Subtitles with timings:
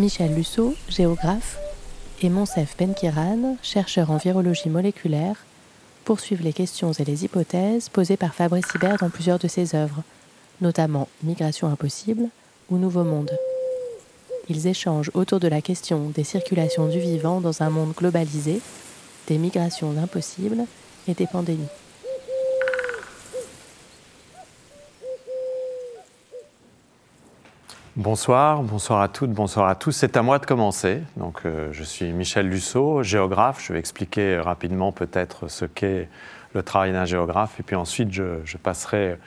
[0.00, 1.58] Michel Lusseau, géographe,
[2.22, 5.36] et Monsef Benkiran, chercheur en virologie moléculaire,
[6.06, 10.02] poursuivent les questions et les hypothèses posées par Fabrice Hibert dans plusieurs de ses œuvres,
[10.62, 12.30] notamment Migration impossible
[12.70, 13.30] ou Nouveau Monde.
[14.48, 18.62] Ils échangent autour de la question des circulations du vivant dans un monde globalisé,
[19.26, 20.64] des migrations impossibles
[21.08, 21.68] et des pandémies.
[28.00, 29.92] Bonsoir, bonsoir à toutes, bonsoir à tous.
[29.92, 31.02] C'est à moi de commencer.
[31.18, 33.62] Donc, euh, je suis Michel Lusseau, géographe.
[33.62, 36.08] Je vais expliquer rapidement peut-être ce qu'est
[36.54, 37.60] le travail d'un géographe.
[37.60, 39.18] Et puis ensuite, je, passerai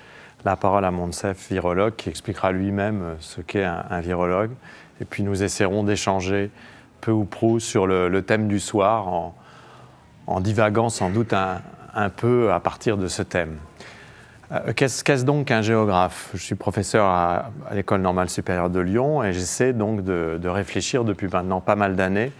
[0.43, 4.53] la parole à Monsef, virologue, qui expliquera lui-même ce qu'est un, virologue.
[4.99, 6.49] Et puis nous essaierons d'échanger
[6.99, 9.07] peu ou prou sur le, thème du soir
[10.25, 13.59] en, divaguant sans doute un peu à partir de ce thème.
[14.51, 16.29] Euh, qu'est-ce donc un géographe?
[16.33, 21.27] Je suis professeur à, l'École normale supérieure de Lyon et j'essaie donc de, réfléchir depuis
[21.27, 22.31] maintenant pas mal d'années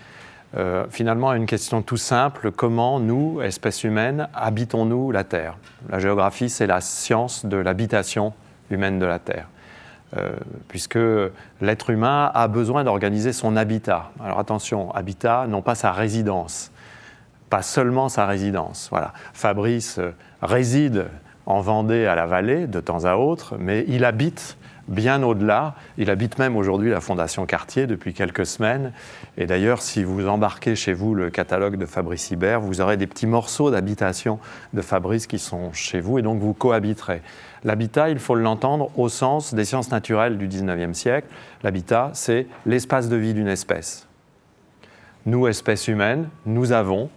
[0.56, 5.58] euh, finalement à une question tout simple comment nous, espèces humaines, habitons-nous la Terre?
[5.90, 8.34] La géographie, c'est la science de l'habitation
[8.70, 9.48] humaine de la Terre.
[10.16, 10.34] Euh,
[10.68, 11.00] puisque
[11.60, 14.12] l'être humain a besoin d'organiser son habitat.
[14.24, 16.72] Alors attention, habitat, non pas sa résidence,
[17.50, 18.90] pas seulement sa résidence.
[18.92, 19.14] Voilà.
[19.34, 20.00] Fabrice
[20.44, 21.08] réside
[21.46, 25.76] en Vendée à la Vallée de temps à autre, mais il habite bien au-delà.
[25.98, 28.92] Il habite même aujourd'hui la Fondation Cartier depuis quelques semaines.
[29.38, 33.08] Et d'ailleurs, si vous embarquez chez vous le catalogue de Fabrice Hibert, vous aurez des
[33.08, 34.40] petits morceaux d'habitation
[34.74, 37.22] de Fabrice qui sont chez vous et donc vous cohabiterez.
[37.64, 41.28] L'habitat, il faut l'entendre au sens des sciences naturelles du 19e siècle.
[41.64, 44.08] L'habitat, c'est l'espace de vie d'une espèce.
[45.26, 47.10] Nous, espèces humaines, nous avons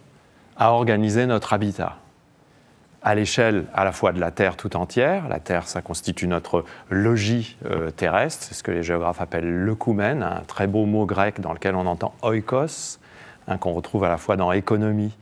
[0.56, 1.96] à organiser notre habitat
[3.06, 5.28] à l'échelle à la fois de la Terre tout entière.
[5.28, 10.24] La Terre, ça constitue notre logis euh, terrestre, c'est ce que les géographes appellent l'œcumène,
[10.24, 12.98] un très beau mot grec dans lequel on entend oikos,
[13.46, 15.12] hein, qu'on retrouve à la fois dans économie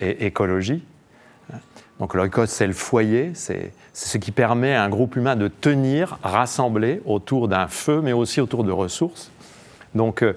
[0.00, 0.82] et écologie.
[2.00, 6.18] Donc l'oikos, c'est le foyer, c'est ce qui permet à un groupe humain de tenir
[6.22, 9.30] rassemblé autour d'un feu, mais aussi autour de ressources.
[9.94, 10.32] Donc euh,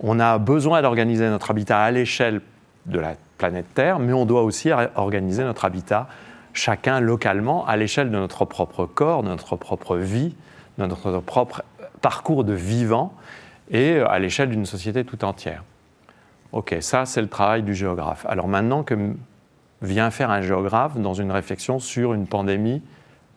[0.00, 2.42] on a besoin d'organiser notre habitat à l'échelle
[2.84, 6.08] de la planète Terre, mais on doit aussi organiser notre habitat
[6.52, 10.34] chacun localement, à l'échelle de notre propre corps, de notre propre vie,
[10.78, 11.62] de notre propre
[12.00, 13.14] parcours de vivant,
[13.70, 15.64] et à l'échelle d'une société tout entière.
[16.52, 18.26] Ok, ça c'est le travail du géographe.
[18.28, 18.94] Alors maintenant que
[19.80, 22.82] vient faire un géographe dans une réflexion sur une pandémie,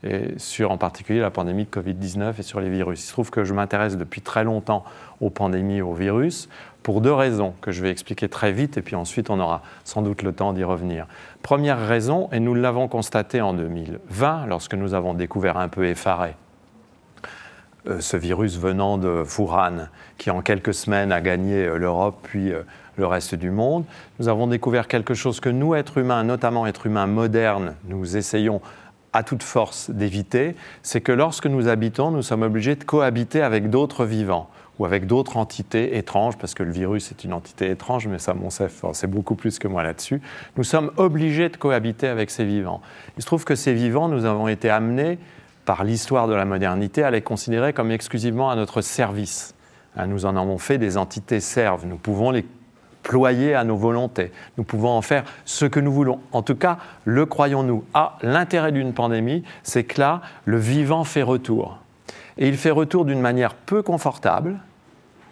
[0.03, 3.01] et sur en particulier la pandémie de Covid-19 et sur les virus.
[3.01, 4.83] Il se trouve que je m'intéresse depuis très longtemps
[5.19, 6.47] aux pandémies et aux virus
[6.85, 10.03] pour deux raisons que je vais expliquer très vite et puis ensuite on aura sans
[10.03, 11.07] doute le temps d'y revenir.
[11.41, 16.35] Première raison, et nous l'avons constaté en 2020 lorsque nous avons découvert un peu effaré
[17.87, 19.87] euh, ce virus venant de Wuhan
[20.19, 22.61] qui en quelques semaines a gagné euh, l'Europe puis euh,
[22.97, 23.83] le reste du monde.
[24.19, 28.61] Nous avons découvert quelque chose que nous, êtres humains, notamment êtres humains modernes, nous essayons
[29.11, 33.71] à toute force d'éviter, c'est que lorsque nous habitons, nous sommes obligés de cohabiter avec
[33.71, 38.07] d'autres vivants ou avec d'autres entités étranges, parce que le virus est une entité étrange,
[38.07, 40.21] mais ça, mon c'est beaucoup plus que moi là-dessus.
[40.57, 42.81] Nous sommes obligés de cohabiter avec ces vivants.
[43.17, 45.17] Il se trouve que ces vivants, nous avons été amenés
[45.65, 49.55] par l'histoire de la modernité à les considérer comme exclusivement à notre service.
[49.97, 51.85] Hein, nous en avons fait des entités serves.
[51.85, 52.45] Nous pouvons les
[53.03, 54.31] ployer à nos volontés.
[54.57, 56.19] Nous pouvons en faire ce que nous voulons.
[56.31, 57.83] En tout cas, le croyons-nous.
[57.93, 61.77] Ah, l'intérêt d'une pandémie, c'est que là, le vivant fait retour.
[62.37, 64.57] Et il fait retour d'une manière peu confortable.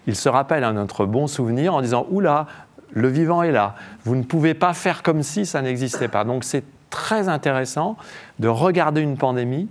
[0.08, 2.48] Il se rappelle à notre bon souvenir en disant Oula,
[2.92, 3.76] le vivant est là.
[4.04, 6.24] Vous ne pouvez pas faire comme si ça n'existait pas.
[6.24, 7.98] Donc c'est très intéressant
[8.40, 9.68] de regarder une pandémie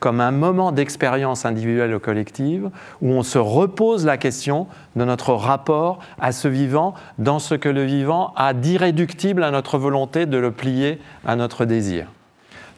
[0.00, 2.68] comme un moment d'expérience individuelle ou collective
[3.00, 4.66] où on se repose la question
[4.96, 9.78] de notre rapport à ce vivant dans ce que le vivant a d'irréductible à notre
[9.78, 12.08] volonté de le plier à notre désir.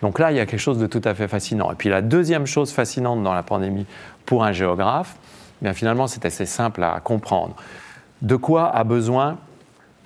[0.02, 1.72] Donc là, il y a quelque chose de tout à fait fascinant.
[1.72, 3.86] Et puis la deuxième chose fascinante dans la pandémie
[4.24, 5.16] pour un géographe,
[5.60, 7.54] eh bien finalement, c'est assez simple à comprendre.
[8.22, 9.38] De quoi a besoin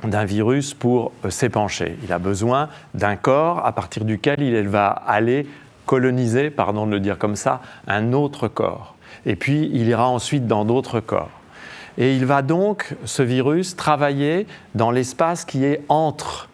[0.05, 1.99] d'un virus pour euh, s'épancher?
[2.05, 5.47] Il a besoin d'un corps à partir duquel il va aller
[5.87, 8.95] coloniser, pardon de le dire comme ça, un autre corps.
[9.27, 11.41] et puis il ira ensuite dans d'autres corps.
[11.99, 16.49] Et il va donc, ce virus, travailler dans l'espace qui est entre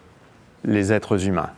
[0.64, 1.50] les êtres humains.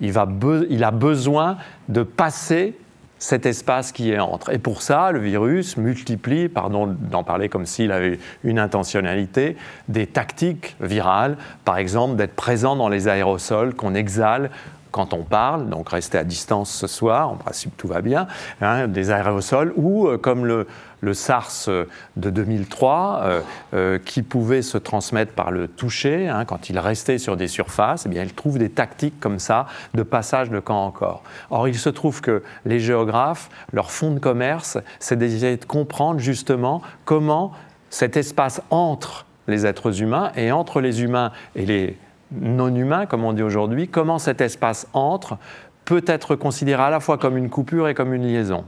[0.00, 1.56] Il, a besoin
[1.88, 2.76] de passer
[3.18, 4.52] cet espace qui est entre.
[4.52, 9.56] Et pour ça, le virus multiplie, pardon d'en parler comme s'il avait une intentionnalité,
[9.88, 14.50] des tactiques virales, par exemple d'être présent dans les aérosols qu'on exhale
[14.96, 18.26] quand on parle, donc rester à distance ce soir, en principe tout va bien,
[18.62, 20.66] hein, des aérosols, ou euh, comme le,
[21.12, 21.68] SARS
[22.16, 23.40] de 2003, euh,
[23.74, 28.04] euh, qui pouvait se transmettre par le toucher, hein, quand il restait sur des surfaces,
[28.06, 31.22] eh bien, il trouve des tactiques comme ça de passage de camp en corps.
[31.50, 36.20] Or, il se trouve que les géographes, leur fond de commerce, c'est d'essayer de comprendre
[36.20, 37.52] justement comment
[37.90, 41.98] cet espace entre les êtres humains et entre les humains et les
[42.32, 45.38] non-humains, comme on dit aujourd'hui, comment cet espace entre
[45.84, 48.64] peut être considéré à la fois comme une coupure et comme une liaison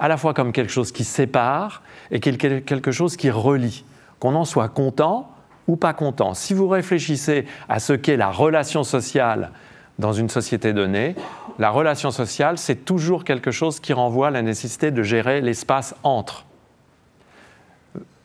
[0.00, 3.84] à la fois comme quelque chose qui sépare et quelque chose qui relie,
[4.18, 5.30] qu'on en soit content
[5.68, 6.34] ou pas content.
[6.34, 9.50] Si vous réfléchissez à ce qu'est la relation sociale
[9.98, 11.14] dans une société donnée,
[11.58, 15.94] la relation sociale, c'est toujours quelque chose qui renvoie à la nécessité de gérer l'espace
[16.02, 16.46] entre.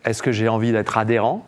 [0.06, 1.44] Est-ce que j'ai envie d'être adhérent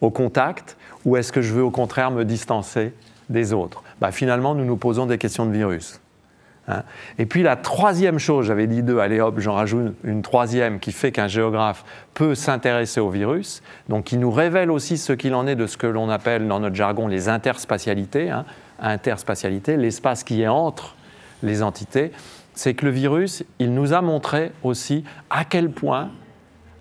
[0.00, 2.92] au contact ou est-ce que je veux au contraire me distancer
[3.28, 3.82] des autres?
[4.00, 6.00] Bah, Finalement, nous nous posons des questions de virus.
[6.68, 6.82] Hein.
[7.18, 10.92] Et puis la troisième chose, j'avais dit deux, allez hop, j'en rajoute une troisième qui
[10.92, 11.84] fait qu'un géographe
[12.14, 15.76] peut s'intéresser au virus, donc qui nous révèle aussi ce qu'il en est de ce
[15.76, 18.44] que l'on appelle dans notre jargon les interspatialités, hein,
[19.76, 20.94] l'espace qui est entre
[21.42, 22.12] les entités,
[22.54, 26.10] c'est que le virus, il nous a montré aussi à quel point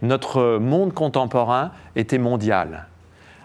[0.01, 2.87] notre monde contemporain était mondial,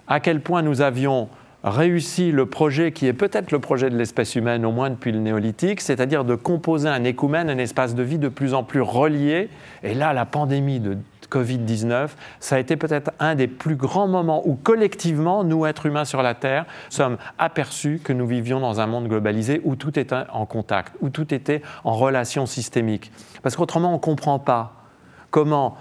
[0.09, 1.29] à quel point nous avions
[1.65, 5.19] réussi le projet qui est peut-être le projet de l'espèce humaine, au moins depuis le
[5.19, 9.51] néolithique, c'est-à-dire de composer un écoumène, un espace de vie de plus en plus relié.
[9.83, 10.97] Et là, la pandémie de
[11.29, 16.05] Covid-19, ça a été peut-être un des plus grands moments où collectivement, nous, êtres humains
[16.05, 20.25] sur la Terre, sommes aperçus que nous vivions dans un monde globalisé où tout était
[20.33, 23.11] en contact, où tout était en relation systémique.
[23.43, 24.85] Parce qu'autrement, on ne comprend pas
[25.31, 25.77] comment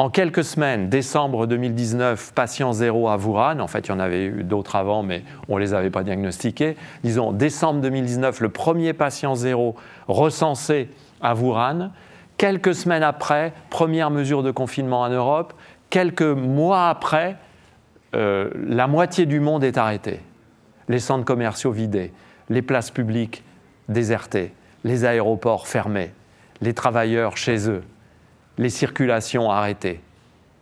[0.00, 4.24] en quelques semaines, décembre 2019, patient zéro à Wuhan, en fait il y en avait
[4.24, 6.78] eu d'autres avant, mais on ne les avait pas diagnostiqués.
[7.04, 9.76] Disons, décembre 2019, le premier patient zéro
[10.08, 10.88] recensé
[11.20, 11.90] à Wuhan.
[12.38, 15.52] Quelques semaines après, première mesure de confinement en Europe.
[15.90, 17.36] Quelques mois après,
[18.14, 20.20] euh, la moitié du monde est arrêté.
[20.88, 22.10] Les centres commerciaux vidés,
[22.48, 23.44] les places publiques
[23.90, 26.14] désertées, les aéroports fermés,
[26.62, 27.82] les travailleurs chez eux
[28.60, 30.00] les circulations arrêtées.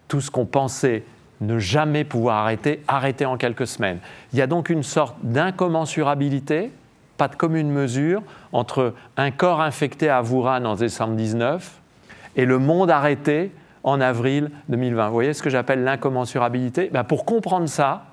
[0.07, 1.03] Tout ce qu'on pensait
[1.41, 3.99] ne jamais pouvoir arrêter, arrêté en quelques semaines.
[4.33, 6.71] Il y a donc une sorte d'incommensurabilité,
[7.17, 8.23] pas de commune mesure,
[8.53, 11.81] entre un corps infecté à Wuhan en décembre 19
[12.37, 13.53] et le monde arrêté
[13.83, 15.09] en avril 2020.
[15.09, 16.91] Vous voyez ce que j'appelle l'incommensurabilité?
[16.93, 18.07] Ben Pour comprendre ça,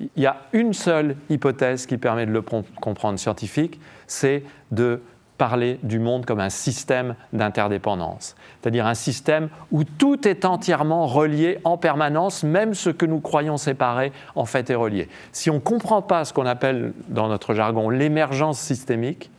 [0.00, 5.00] il y a une seule hypothèse qui permet de le comprendre scientifique, c'est de
[5.38, 11.58] parler du monde comme un système d'interdépendance, c'est-à-dire un système où tout est entièrement relié
[11.64, 15.08] en permanence, même ce que nous croyons séparé en fait est relié.
[15.32, 19.30] Si on ne comprend pas ce qu'on appelle dans notre jargon l'émergence systémique,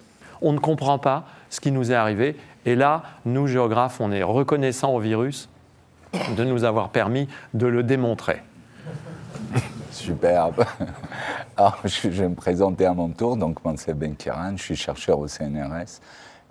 [0.42, 2.36] on ne comprend pas ce qui nous est arrivé.
[2.66, 5.50] Et là, nous, géographes, on est reconnaissants au virus
[6.38, 8.42] de nous avoir permis de le démontrer.
[9.92, 10.66] Superbe.
[11.58, 13.38] Alors, je vais me présenter à mon tour.
[13.38, 16.00] Donc, Mansef Benkiran, je suis chercheur au CNRS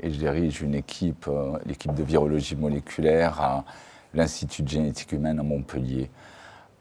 [0.00, 3.64] et je dirige une équipe, euh, l'équipe de virologie moléculaire à
[4.14, 6.10] l'Institut de génétique humaine à Montpellier.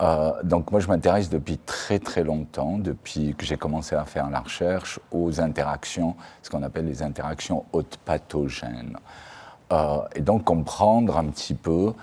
[0.01, 4.29] Euh, donc moi, je m'intéresse depuis très très longtemps, depuis que j'ai commencé à faire
[4.29, 8.97] la recherche, aux interactions, ce qu'on appelle les interactions hautes pathogènes.
[9.73, 11.93] Euh, et donc comprendre un petit peu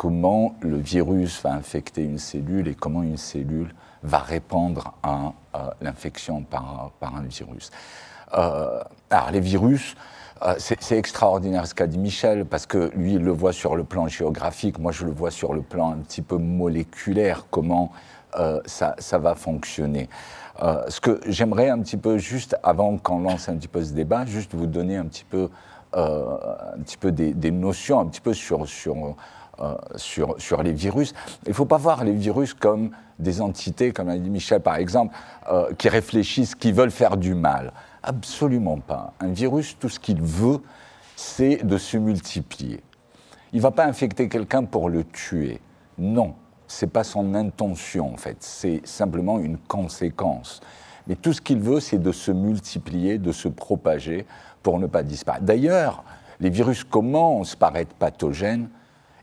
[0.00, 5.34] comment le virus va infecter une cellule et comment une cellule va répondre à,
[5.82, 7.70] l'infection par, un virus.
[8.32, 9.96] Euh, alors les virus,
[10.40, 13.84] euh, c'est extraordinaire ce qu'a dit Michel, parce que lui, il le voit sur le
[13.84, 17.92] plan géographique, moi je le vois sur le plan un petit peu moléculaire, comment
[18.38, 20.08] euh, ça, va fonctionner.
[20.88, 24.24] ce que j'aimerais un petit peu, juste avant qu'on lance un petit peu ce débat,
[24.24, 25.50] juste vous donner un petit peu,
[25.92, 29.16] un petit peu des, des, notions, un petit peu sur, sur
[29.62, 31.12] euh, sur, les virus.
[31.44, 34.76] Il ne faut pas voir les virus comme des entités, comme a dit Michel par
[34.76, 35.14] exemple,
[35.50, 37.72] euh, qui réfléchissent, qui veulent faire du mal.
[38.02, 39.12] Absolument pas.
[39.20, 40.60] Un virus, tout ce qu'il veut,
[41.16, 42.80] c'est de se multiplier.
[43.52, 45.60] Il ne va pas infecter quelqu'un pour le tuer.
[45.98, 46.34] Non,
[46.66, 50.60] ce n'est pas son intention en fait, c'est simplement une conséquence.
[51.06, 54.26] Mais tout ce qu'il veut, c'est de se multiplier, de se propager
[54.62, 55.44] pour ne pas disparaître.
[55.44, 56.04] D'ailleurs,
[56.38, 58.70] les virus commencent par être pathogènes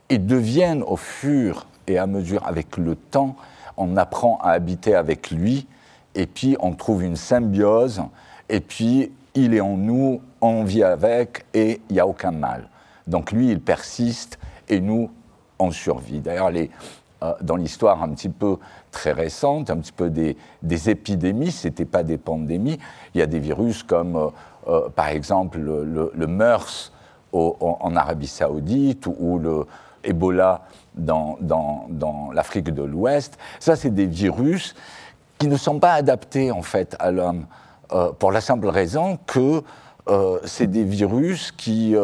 [0.09, 3.35] et deviennent au fur et à mesure, avec le temps,
[3.77, 5.67] on apprend à habiter avec lui,
[6.15, 8.01] et puis on trouve une symbiose,
[8.49, 12.69] et puis il est en nous, on vit avec, et il n'y a aucun mal.
[13.05, 15.09] Donc lui, il persiste, et nous,
[15.59, 16.19] on survit.
[16.19, 16.51] D'ailleurs,
[17.23, 18.57] euh, dans l'histoire un petit peu
[18.91, 20.35] très récente, un petit peu des,
[20.89, 22.79] épidémies, ce n'était pas des pandémies,
[23.13, 24.27] il y a des virus comme, euh,
[24.67, 26.91] euh, par exemple, le, MERS
[27.33, 29.67] en Arabie saoudite ou le
[30.07, 30.61] Ebola
[30.95, 31.37] dans,
[32.33, 33.37] l'Afrique de l'Ouest.
[33.59, 34.75] Ça, c'est des virus
[35.37, 37.45] qui ne sont pas adaptés, en fait, à l'homme,
[38.17, 39.61] pour la simple raison que
[40.45, 41.95] c'est des virus qui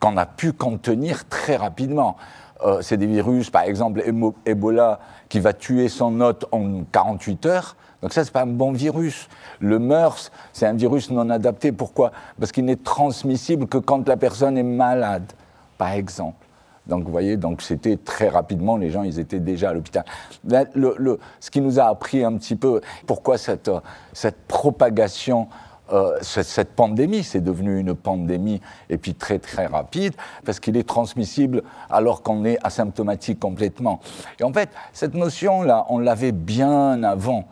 [0.00, 2.16] qu'on a pu contenir très rapidement.
[2.64, 4.02] Euh, c'est des virus, par exemple
[4.46, 7.76] Ebola, qui va tuer son hôte en 48 heures.
[8.02, 9.28] Donc ça, c'est pas un bon virus.
[9.60, 11.72] Le MERS, c'est un virus non adapté.
[11.72, 12.12] Pourquoi?
[12.38, 15.32] Parce qu'il n'est transmissible que quand la personne est malade,
[15.78, 16.46] par exemple.
[16.88, 20.04] Donc vous voyez, donc c'était très rapidement, les gens, ils étaient déjà à l'hôpital.
[20.44, 23.70] ce qui nous a appris un petit peu, pourquoi cette,
[24.12, 25.48] cette propagation
[25.90, 30.14] euh, cette pandémie, c'est devenu une pandémie et puis très très rapide
[30.44, 34.00] parce qu'il est transmissible alors qu'on est asymptomatique complètement.
[34.38, 37.44] Et en fait, cette notion-là, on l'avait bien avant.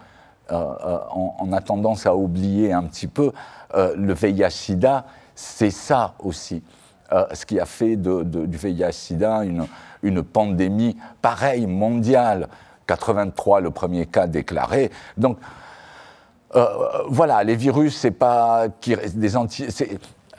[0.53, 0.99] Euh, euh,
[1.41, 3.33] on, a tendance à oublier un petit peu
[3.75, 6.63] le VIH/SIDA, c'est ça aussi.
[7.33, 9.67] Ce qui a fait du VIH/SIDA une,
[10.03, 12.49] une pandémie pareille, mondiale.
[12.87, 14.91] 83, le premier cas déclaré.
[15.17, 15.39] Donc,
[16.55, 16.65] euh,
[17.09, 18.67] voilà, les virus, c'est pas
[19.15, 19.67] des anti.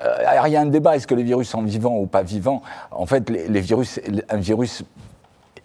[0.04, 2.62] Euh, il y a un débat, est-ce que les virus sont vivants ou pas vivants?
[2.92, 4.84] En fait, les, virus, un virus,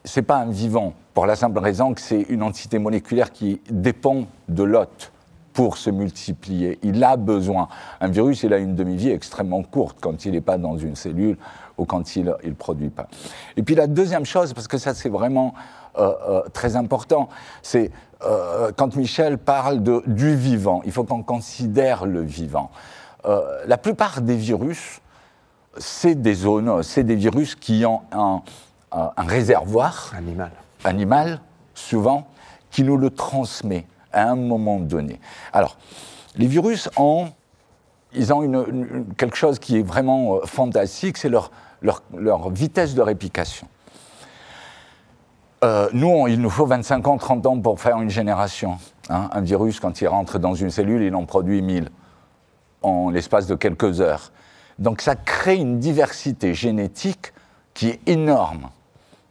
[0.04, 4.24] c'est pas un vivant, pour la simple raison que c'est une entité moléculaire qui dépend
[4.48, 5.12] de l'hôte
[5.52, 6.78] pour se multiplier.
[6.82, 7.68] Il a besoin.
[8.00, 11.36] Un virus, il a une demi-vie extrêmement courte quand il n'est pas dans une cellule
[11.78, 13.08] ou quand il ne produit pas.
[13.56, 15.54] Et puis la deuxième chose, parce que ça c'est vraiment
[15.98, 17.28] euh, très important,
[17.62, 17.90] c'est
[18.24, 22.70] euh, quand Michel parle de, du vivant, il faut qu'on considère le vivant.
[23.24, 25.00] Euh, la plupart des virus,
[25.76, 28.42] c'est des zones, c'est des virus qui ont un,
[28.92, 30.50] un réservoir animal.
[30.84, 31.40] animal,
[31.74, 32.26] souvent,
[32.70, 35.20] qui nous le transmet à un moment donné.
[35.52, 35.76] Alors,
[36.36, 37.28] les virus ont,
[38.12, 41.50] ils ont une, quelque chose qui est vraiment euh, fantastique, c'est leur,
[41.82, 43.66] leur, vitesse de réplication.
[45.64, 48.78] Euh, nous, il nous faut 25 ans, 30 ans pour faire une génération.
[49.08, 49.28] Hein.
[49.32, 51.88] Un virus, quand il rentre dans une cellule, il en produit 1000
[52.82, 54.32] en l'espace de quelques heures.
[54.78, 57.32] Donc ça crée une diversité génétique
[57.74, 58.70] qui est énorme,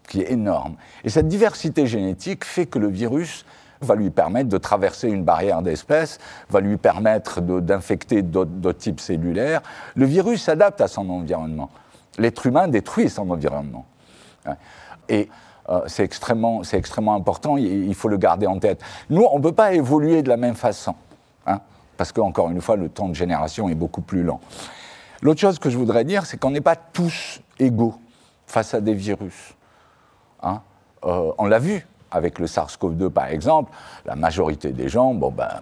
[0.07, 0.75] qui est énorme.
[1.03, 3.45] Et cette diversité génétique fait que le virus
[3.81, 6.19] va lui permettre de traverser une barrière d'espèces,
[6.49, 9.61] va lui permettre d'infecter d'autres types cellulaires.
[9.95, 11.69] Le virus s'adapte à son environnement.
[12.17, 13.85] L'être humain détruit son environnement.
[15.09, 15.29] Et
[15.69, 18.81] euh, c'est extrêmement, extrêmement important, il, faut le garder en tête.
[19.09, 20.95] Nous, on ne peut pas évoluer de la même façon,
[21.45, 21.59] hein,
[21.97, 24.39] parce qu'encore une fois, le temps de génération est beaucoup plus lent.
[25.21, 27.95] L'autre chose que je voudrais dire, c'est qu'on n'est pas tous égaux
[28.47, 29.53] face à des virus.
[30.41, 30.61] Hein.
[31.05, 33.71] Euh, on l'a vu avec le SARS-CoV-2, par exemple,
[34.05, 35.61] la majorité des gens, bon ben,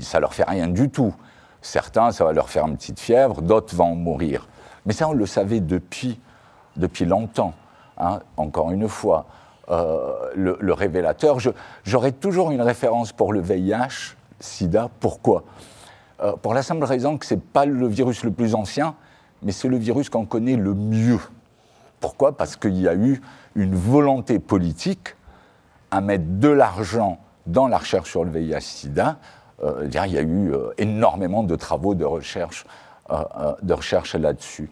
[0.00, 1.14] ça leur fait rien du tout.
[1.60, 4.48] Certains, ça va leur faire une petite fièvre, d'autres vont mourir.
[4.84, 6.18] Mais ça, on le savait depuis,
[6.76, 7.54] depuis longtemps.
[7.98, 9.26] Hein, encore une fois,
[9.70, 11.38] euh, le, révélateur.
[11.84, 14.88] J'aurai toujours une référence pour le VIH, SIDA.
[14.98, 15.44] Pourquoi?
[16.20, 18.96] Euh, Pour la simple raison que ce n'est pas le virus le plus ancien,
[19.42, 21.20] mais c'est le virus qu'on connaît le mieux.
[22.00, 22.36] Pourquoi?
[22.36, 23.22] Parce qu'il y a eu
[23.54, 25.16] une volonté politique
[25.90, 29.18] à mettre de l'argent dans la recherche sur le VIH-Sida.
[29.62, 32.64] Euh, il y a eu énormément de travaux de recherche,
[33.08, 34.70] recherche là-dessus.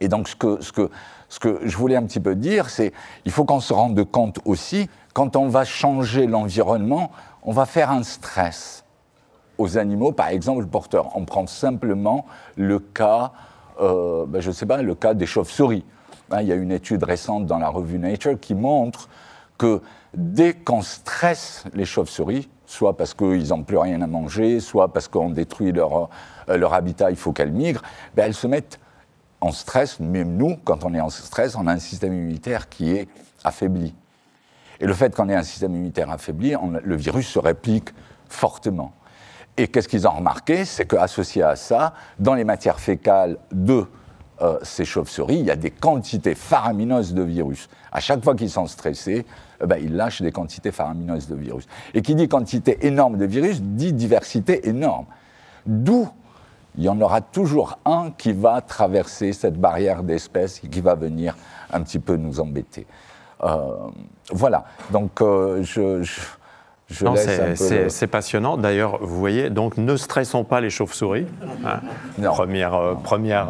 [0.00, 0.90] Et donc, ce que,
[1.62, 5.36] je voulais un petit peu dire, c'est qu'il faut qu'on se rende compte aussi, quand
[5.36, 7.10] on va changer l'environnement,
[7.42, 8.84] on va faire un stress
[9.58, 11.16] aux animaux, par exemple, porteurs.
[11.16, 12.26] On prend simplement
[12.56, 13.32] le cas,
[13.80, 15.84] euh, ben, je sais pas, le cas des chauves-souris.
[16.30, 19.08] Hein, il y a une étude récente dans la revue Nature qui montre
[19.58, 19.80] que
[20.14, 25.08] dès qu'on stresse les chauves-souris, soit parce qu'ils n'ont plus rien à manger, soit parce
[25.08, 26.10] qu'on détruit leur,
[26.48, 27.82] euh, leur habitat, il faut qu'elles migrent,
[28.14, 28.80] ben elles se mettent
[29.40, 32.90] en stress, même nous, quand on est en stress, on a un système immunitaire qui
[32.90, 33.08] est
[33.44, 33.94] affaibli.
[34.80, 37.90] Et le fait qu'on ait un système immunitaire affaibli, le virus se réplique
[38.28, 38.92] fortement.
[39.56, 40.64] Et qu'est-ce qu'ils ont remarqué?
[40.64, 43.86] C'est qu'associé à ça, dans les matières fécales de
[44.42, 47.68] euh, ces chauves-souris, il y a des quantités faramineuses de virus.
[47.92, 49.24] À chaque fois qu'ils sont stressés,
[49.62, 51.66] eh ben, ils lâchent des quantités faramineuses de virus.
[51.94, 55.06] Et qui dit quantité énorme de virus dit diversité énorme.
[55.64, 56.08] D'où
[56.78, 60.94] il y en aura toujours un qui va traverser cette barrière d'espèces et qui va
[60.94, 61.36] venir
[61.72, 62.86] un petit peu nous embêter.
[63.42, 63.76] Euh,
[64.30, 68.56] voilà, donc euh, je, je, C'est passionnant.
[68.56, 71.26] D'ailleurs, vous voyez, donc ne stressons pas les chauves-souris.
[71.64, 71.80] Hein.
[72.22, 73.48] Première, euh, première,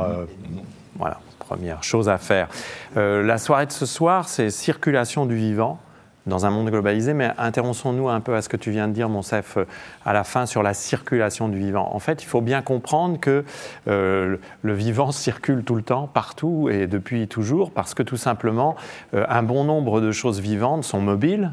[0.98, 2.48] voilà, première chose à faire.
[2.94, 5.78] la soirée de ce soir, c'est circulation du vivant
[6.26, 9.08] dans un monde globalisé, mais intéressons-nous un peu à ce que tu viens de dire,
[9.08, 9.58] Monsef,
[10.04, 11.94] à la fin sur la circulation du vivant.
[11.94, 13.44] En fait, il faut bien comprendre que
[13.88, 18.76] euh, le vivant circule tout le temps, partout et depuis toujours, parce que tout simplement,
[19.14, 21.52] euh, un bon nombre de choses vivantes sont mobiles,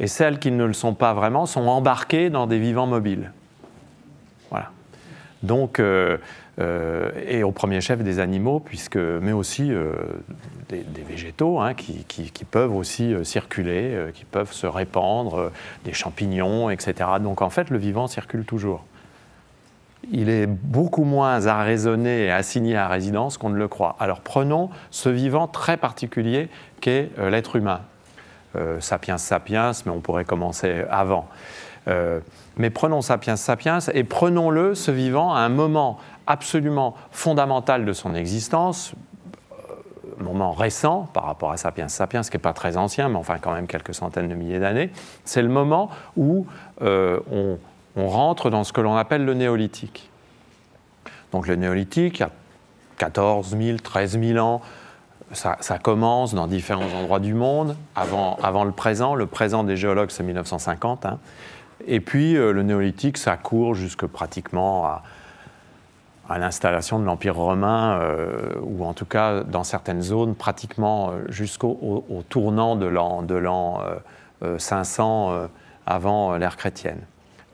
[0.00, 3.30] et celles qui ne le sont pas vraiment sont embarquées dans des vivants mobiles.
[4.50, 4.70] Voilà.
[5.42, 6.18] Donc, euh,
[6.60, 9.92] euh, et au premier chef des animaux, puisque, mais aussi euh,
[10.68, 12.04] des, végétaux hein, qui,
[12.48, 15.50] peuvent aussi euh, circuler, qui peuvent se répandre,
[15.84, 17.10] des champignons, etc.
[17.20, 18.84] Donc en fait, le vivant circule toujours.
[20.12, 23.96] Il est beaucoup moins arraisonné et assigné à résidence qu'on ne le croit.
[23.98, 26.50] Alors prenons ce vivant très particulier
[26.82, 27.80] qu'est l'être humain.
[28.80, 31.26] sapiens sapiens, mais on pourrait commencer avant.
[31.86, 38.14] mais prenons sapiens sapiens et prenons-le, ce vivant, à un moment absolument fondamental de son
[38.14, 38.92] existence,
[39.52, 43.38] euh, moment récent par rapport à Sapiens Sapiens, qui n'est pas très ancien, mais enfin
[43.38, 44.90] quand même quelques centaines de milliers d'années,
[45.24, 46.46] c'est le moment où
[46.82, 47.58] euh, on,
[47.96, 50.10] rentre dans ce que l'on appelle le néolithique.
[51.30, 52.30] Donc le néolithique, il y a
[52.98, 54.60] 14 000, 13 000 ans,
[55.32, 59.14] ça, commence dans différents endroits du monde, avant, avant, le présent.
[59.14, 61.06] Le présent des géologues, c'est 1950.
[61.06, 61.18] Hein.
[61.86, 65.02] Et puis euh, le néolithique, ça court jusque pratiquement à
[66.28, 71.24] à l'installation de l'Empire romain, euh, ou en tout cas dans certaines zones, pratiquement euh,
[71.28, 73.82] jusqu'au tournant de l'an
[74.58, 75.46] 500 euh,
[75.86, 77.00] avant l'ère chrétienne.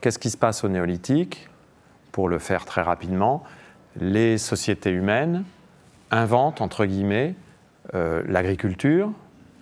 [0.00, 1.48] Qu'est-ce qui se passe au néolithique
[2.12, 3.42] Pour le faire très rapidement,
[3.96, 5.44] les sociétés humaines
[6.10, 7.34] inventent, entre guillemets,
[7.92, 9.10] l'agriculture,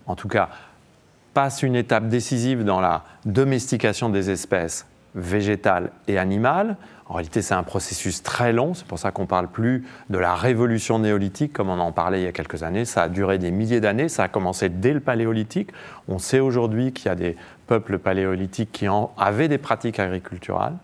[0.07, 0.51] en tout cas
[1.33, 6.77] passent une étape décisive dans la domestication des espèces végétales et animales,
[7.09, 10.19] en réalité, c'est un processus très long, c'est pour ça qu'on ne parle plus de
[10.19, 12.85] la révolution néolithique comme on en parlait il y a quelques années.
[12.85, 15.71] Ça a duré des milliers d'années, ça a commencé dès le paléolithique.
[16.07, 20.77] On sait aujourd'hui qu'il y a des peuples paléolithiques qui avaient des pratiques agriculturales,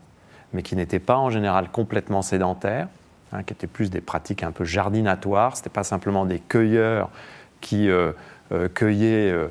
[0.55, 2.89] mais qui n'étaient pas en général complètement sédentaires,
[3.33, 5.57] hein, qui étaient plus des pratiques un peu jardinatoires.
[5.57, 7.11] Ce n'était pas simplement des cueilleurs
[7.61, 8.13] qui euh,
[8.53, 9.49] euh, cueillaient, euh,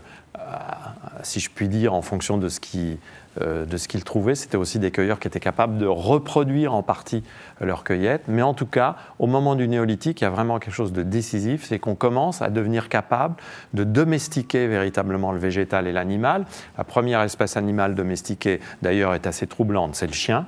[1.22, 2.98] si je puis dire, en fonction de ce qui
[3.42, 4.36] euh, de ce qu'ils trouvaient.
[4.36, 7.24] C'était aussi des cueilleurs qui étaient capables de reproduire en partie
[7.62, 8.24] leur cueillette.
[8.28, 11.04] Mais en tout cas, au moment du néolithique, il y a vraiment quelque chose de
[11.04, 13.36] décisif, c'est qu'on commence à devenir capable
[13.74, 16.46] de domestiquer véritablement le végétal et l'animal.
[16.78, 20.46] La première espèce animale domestiquée, d'ailleurs, est assez troublante, c'est le chien.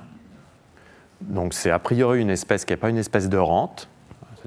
[1.20, 3.88] Donc c'est a priori une espèce qui n'est pas une espèce de rente,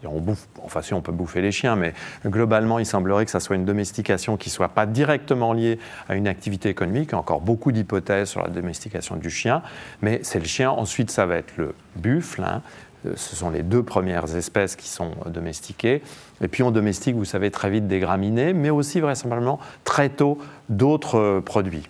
[0.06, 0.24] on
[0.64, 1.94] enfin si on peut bouffer les chiens, mais
[2.26, 6.16] globalement, il semblerait que ça soit une domestication qui ne soit pas directement liée à
[6.16, 7.14] une activité économique.
[7.14, 9.62] Encore beaucoup d'hypothèses sur la domestication du chien,
[10.02, 10.72] mais c'est le chien.
[10.72, 12.44] Ensuite, ça va être le buffle.
[12.44, 12.62] Hein.
[13.06, 16.02] Euh, ce sont les deux premières espèces qui sont domestiquées.
[16.42, 20.38] Et puis on domestique, vous savez, très vite des graminées, mais aussi vraisemblablement très tôt
[20.70, 21.88] d'autres euh, produits.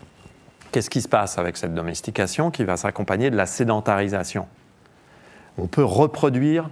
[0.71, 4.47] Qu'est-ce qui se passe avec cette domestication qui va s'accompagner de la sédentarisation?
[5.57, 6.69] On peut reproduire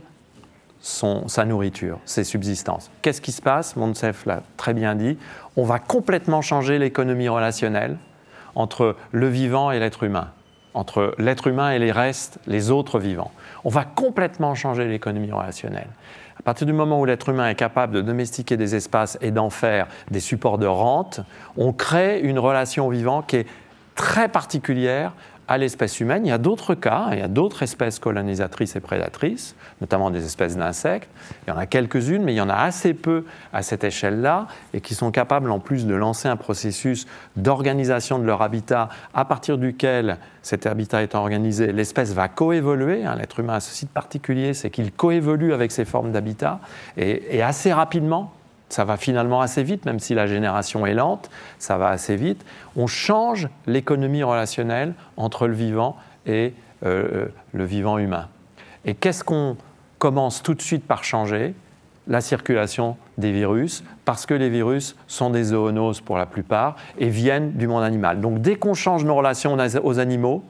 [0.81, 2.91] sa nourriture, ses subsistances.
[3.01, 5.17] Qu'est-ce qui se passe Monsef l'a très bien dit.
[5.55, 7.97] On va complètement changer l'économie relationnelle
[8.55, 10.31] entre le vivant et l'être humain,
[10.73, 13.31] entre l'être humain et les restes, les autres vivants.
[13.63, 15.89] On va complètement changer l'économie relationnelle.
[16.39, 19.49] À partir du moment où l'être humain est capable de domestiquer des espaces et d'en
[19.49, 21.21] faire des supports de rente,
[21.57, 23.47] on crée une relation au vivant qui est
[23.95, 25.13] très particulière
[25.47, 26.25] à l'espèce humaine.
[26.25, 30.25] Il y a d'autres cas, il y a d'autres espèces colonisatrices et prédatrices, notamment des
[30.25, 31.09] espèces d'insectes.
[31.45, 34.47] Il y en a quelques-unes, mais il y en a assez peu à cette échelle-là,
[34.73, 39.25] et qui sont capables en plus de lancer un processus d'organisation de leur habitat à
[39.25, 43.05] partir duquel cet habitat étant organisé, l'espèce va coévoluer.
[43.05, 46.59] Hein, l'être humain a ceci de particulier, c'est qu'il coévolue avec ces formes d'habitat,
[46.97, 48.33] et assez rapidement,
[48.69, 52.45] ça va finalement assez vite, même si la génération est lente, ça va assez vite.
[52.75, 56.53] On change l'économie relationnelle entre le vivant et
[56.85, 58.27] euh, le vivant humain.
[58.85, 59.57] Et qu'est-ce qu'on
[59.99, 61.55] commence tout de suite par changer?
[62.09, 67.09] La circulation des virus, parce que les virus sont des zoonoses pour la plupart et
[67.09, 68.21] viennent du monde animal.
[68.21, 70.43] Donc dès qu'on change nos relations aux animaux,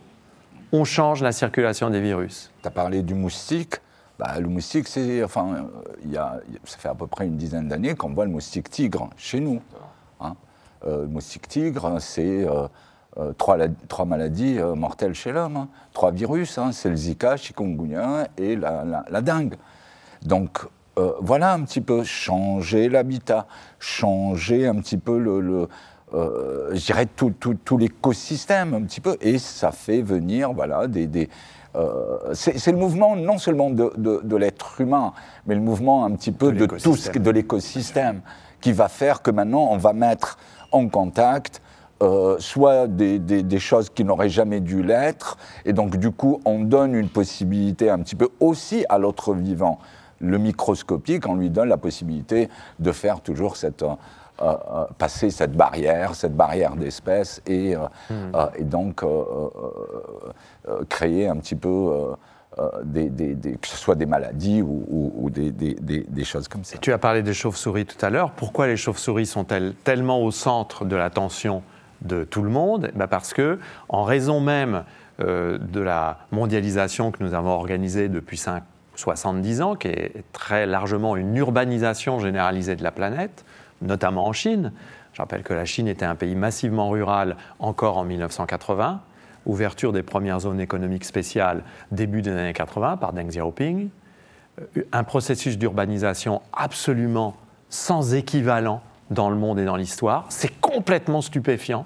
[0.72, 2.52] on change la circulation des virus.
[2.62, 3.76] Tu as parlé du moustique.
[4.20, 5.68] Bah, le moustique, c'est, enfin,
[6.04, 8.70] il y a, ça fait à peu près une dizaine d'années qu'on voit le moustique
[8.70, 9.62] tigre chez nous.
[10.20, 10.34] Hein.
[10.86, 12.68] Euh, le moustique tigre, c'est euh,
[13.18, 15.68] euh, trois, trois, maladies mortelles chez l'homme, hein.
[15.94, 16.72] trois virus, hein.
[16.72, 19.56] c'est le Zika, chikungunya et la, la, dengue.
[20.24, 20.66] Donc
[20.98, 23.46] euh, voilà un petit peu changer l'habitat,
[23.80, 25.70] changer un petit peu le, le
[26.14, 31.06] je dirais tout, tout, tout l'écosystème un petit peu, et ça fait venir voilà des,
[31.06, 31.30] des
[32.34, 35.14] c'est le mouvement non seulement de, de, de l'être humain,
[35.46, 38.22] mais le mouvement un petit peu de, tout ce de l'écosystème
[38.62, 40.38] qui va faire que maintenant on va mettre
[40.72, 41.62] en contact
[42.04, 46.60] euh, soit des, des, choses qui n'auraient jamais dû l'être, et donc du coup on
[46.60, 49.80] donne une possibilité un petit peu aussi à l'autre vivant.
[50.20, 53.96] Le microscopique, on lui donne la possibilité de faire toujours cette, euh, euh,
[54.98, 58.32] passer cette barrière, cette barrière d'espèces, et, hmm.
[58.56, 59.04] et, donc
[60.90, 62.14] créer un petit peu
[62.84, 63.10] des,
[63.62, 66.78] que ce soit des maladies ou, ou, des, choses comme ça.
[66.78, 68.32] tu as parlé des chauves-souris tout à l'heure.
[68.32, 71.64] Pourquoi les chauves-souris sont-elles tellement au centre de l'attention
[72.02, 72.92] de tout le monde?
[72.96, 74.84] Bah Parce que, en raison même
[75.20, 78.62] euh, de la mondialisation que nous avons organisée depuis 5,
[78.94, 83.44] 70 ans, qui est très largement une urbanisation généralisée de la planète,
[83.82, 84.72] notamment en Chine.
[85.14, 89.02] Je rappelle que la Chine était un pays massivement rural encore en 1980,
[89.46, 93.90] ouverture des premières zones économiques spéciales début des années 80 par Deng Xiaoping,
[94.60, 97.36] euh, un processus d'urbanisation absolument
[97.70, 100.26] sans équivalent dans le monde et dans l'histoire.
[100.30, 101.86] C'est complètement stupéfiant.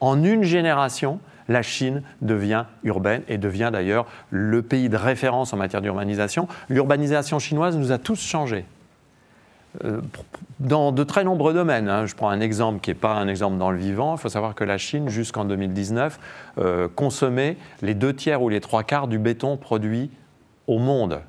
[0.00, 5.56] En une génération, la Chine devient urbaine et devient d'ailleurs le pays de référence en
[5.56, 6.48] matière d'urbanisation.
[6.68, 8.64] L'urbanisation chinoise nous a tous changés.
[9.82, 10.00] Euh,
[10.60, 11.88] dans de très nombreux domaines.
[11.88, 12.06] Hein.
[12.06, 14.14] Je prends un exemple qui n'est pas un exemple dans le vivant.
[14.14, 16.20] Il faut savoir que la Chine, jusqu'en 2019,
[16.58, 20.10] euh, consommait les deux tiers ou les trois quarts du béton produit
[20.68, 21.20] au monde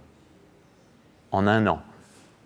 [1.32, 1.82] en un an.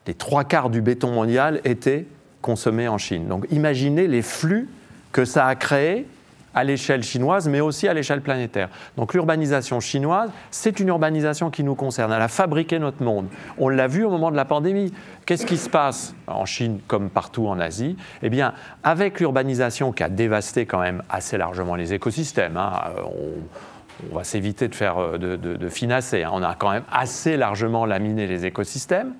[0.07, 2.07] Les trois quarts du béton mondial étaient
[2.41, 3.27] consommés en Chine.
[3.27, 4.69] Donc imaginez les flux
[5.11, 6.07] que ça a créés
[6.53, 8.69] à l'échelle chinoise, mais aussi à l'échelle planétaire.
[8.97, 12.11] Donc l'urbanisation chinoise, c'est une urbanisation qui nous concerne.
[12.11, 13.27] Elle a fabriqué notre monde.
[13.57, 14.93] On l'a vu au moment de la pandémie.
[15.25, 17.97] Qu'est-ce qui se passe en Chine comme partout en Asie?
[18.23, 22.71] Eh bien, avec l'urbanisation qui a dévasté quand même assez largement les écosystèmes, hein,
[23.05, 26.23] on, va s'éviter de faire euh, de, finasser.
[26.23, 26.31] Hein.
[26.33, 29.13] On a quand même assez largement laminé les écosystèmes.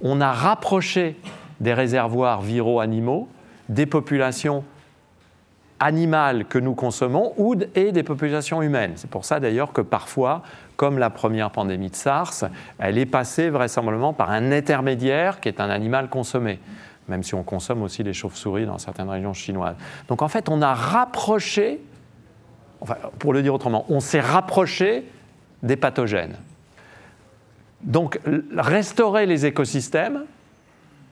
[0.00, 1.16] On a rapproché
[1.60, 3.28] des réservoirs viraux animaux
[3.68, 4.64] des populations
[5.82, 8.92] animales que nous consommons ou et des populations humaines.
[8.94, 10.42] C'est pour ça d'ailleurs que parfois,
[10.76, 12.44] comme la première pandémie de SARS,
[12.78, 16.60] elle est passée vraisemblablement par un intermédiaire qui est un animal consommé,
[17.08, 19.74] même si on consomme aussi les chauves-souris dans certaines régions chinoises.
[20.06, 21.80] Donc en fait, on a rapproché,
[22.80, 25.04] enfin, pour le dire autrement, on s'est rapproché
[25.64, 26.36] des pathogènes.
[27.82, 28.20] Donc
[28.56, 30.22] restaurer les écosystèmes,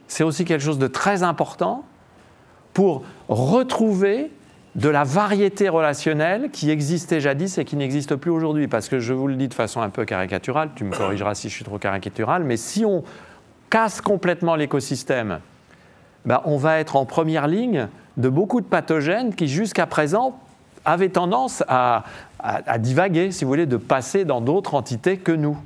[0.07, 1.83] c'est aussi quelque chose de très important
[2.73, 4.31] pour retrouver
[4.75, 8.67] de la variété relationnelle qui existait jadis et qui n'existe plus aujourd'hui.
[8.67, 11.49] Parce que je vous le dis de façon un peu caricaturale, tu me corrigeras si
[11.49, 13.03] je suis trop caricatural, mais si on
[13.69, 15.39] casse complètement l'écosystème,
[16.25, 20.39] ben on va être en première ligne de beaucoup de pathogènes qui jusqu'à présent
[20.85, 22.03] avaient tendance à,
[22.39, 25.57] à, divaguer, si vous voulez, de passer dans d'autres entités que nous.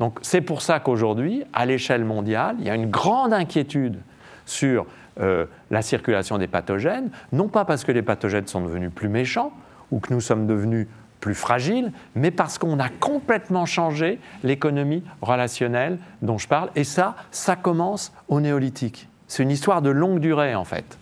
[0.00, 3.98] Donc c'est pour ça qu'aujourd'hui, à l'échelle mondiale, il y a une grande inquiétude
[4.44, 4.86] sur
[5.20, 9.52] euh, la circulation des pathogènes, non pas parce que les pathogènes sont devenus plus méchants
[9.90, 10.88] ou que nous sommes devenus
[11.20, 16.70] plus fragiles, mais parce qu'on a complètement changé l'économie relationnelle dont je parle.
[16.76, 19.08] Et ça, ça commence au néolithique.
[19.26, 20.98] C'est une histoire de longue durée, en fait.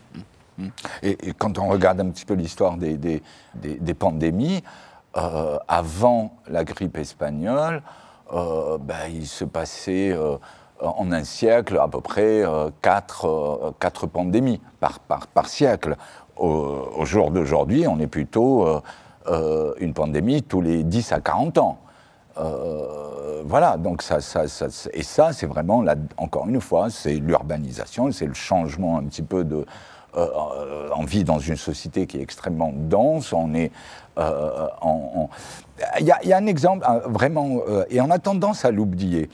[1.03, 4.63] Et, quand on regarde un petit peu l'histoire des, des, pandémies,
[5.17, 7.83] euh, avant la grippe espagnole,
[8.33, 10.17] euh, ben, il se passait
[10.85, 15.97] en un siècle à peu près euh, quatre, euh, quatre, pandémies par, par, siècle.
[16.37, 18.67] Au, jour d'aujourd'hui, on est plutôt
[19.29, 21.79] euh, une pandémie tous les 10 à 40 ans.
[23.45, 24.45] voilà, donc ça, ça,
[24.93, 29.23] et ça, c'est vraiment, la, encore une fois, c'est l'urbanisation, c'est le changement un petit
[29.23, 29.65] peu de.
[30.17, 33.71] on vit dans une société qui est extrêmement dense, on est.
[36.01, 39.29] Il y, a un exemple vraiment, et on a tendance à l'oublier.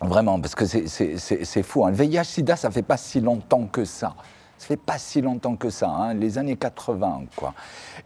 [0.00, 1.84] Vraiment, parce que c'est fou.
[1.84, 1.90] Hein.
[1.90, 4.14] Le VIH-Sida, ça fait pas si longtemps que ça.
[4.58, 7.52] Ça fait pas si longtemps que ça, hein, les années 80, quoi.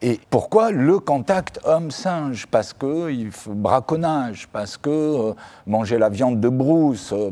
[0.03, 2.48] Et pourquoi le contact homme-singe?
[2.48, 5.35] Parce que il braconnage, parce que euh,
[5.66, 7.12] manger la viande de brousse.
[7.12, 7.31] Euh,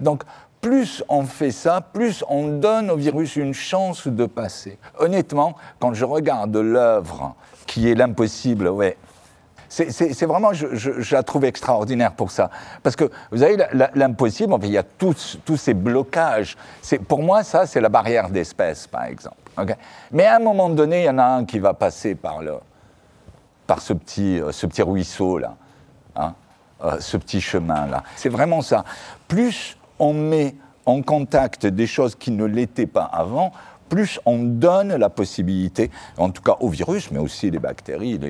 [0.00, 0.22] donc,
[0.60, 4.78] plus on fait ça, plus on donne au virus une chance de passer.
[4.98, 7.34] Honnêtement, quand je regarde l'œuvre
[7.66, 8.98] qui est l'impossible, ouais,
[9.68, 12.50] c'est vraiment, je, je, la trouve extraordinaire pour ça.
[12.82, 13.56] Parce que vous avez
[13.94, 16.56] l'impossible, il y a tous, tous ces blocages.
[17.06, 19.36] Pour moi, ça, c'est la barrière d'espèce, par exemple.
[20.12, 22.54] Mais à un moment donné, il y en a un qui va passer par, le,
[23.66, 25.56] par ce, petit, euh, ce petit ruisseau-là,
[26.16, 26.34] hein,
[26.84, 28.02] euh, ce petit chemin-là.
[28.16, 28.84] C'est vraiment ça.
[29.26, 30.54] Plus on met
[30.86, 33.52] en contact des choses qui ne l'étaient pas avant,
[33.88, 38.20] plus on donne la possibilité, en tout cas aux virus, mais aussi les bactéries,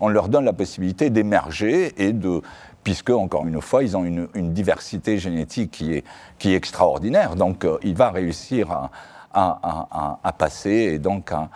[0.00, 2.42] on leur donne la possibilité d'émerger et de,
[2.86, 7.34] puisque, encore une fois, ils ont une, diversité génétique qui est, extraordinaire.
[7.34, 8.90] Donc, euh, il va réussir
[9.34, 11.48] à, passer et donc à,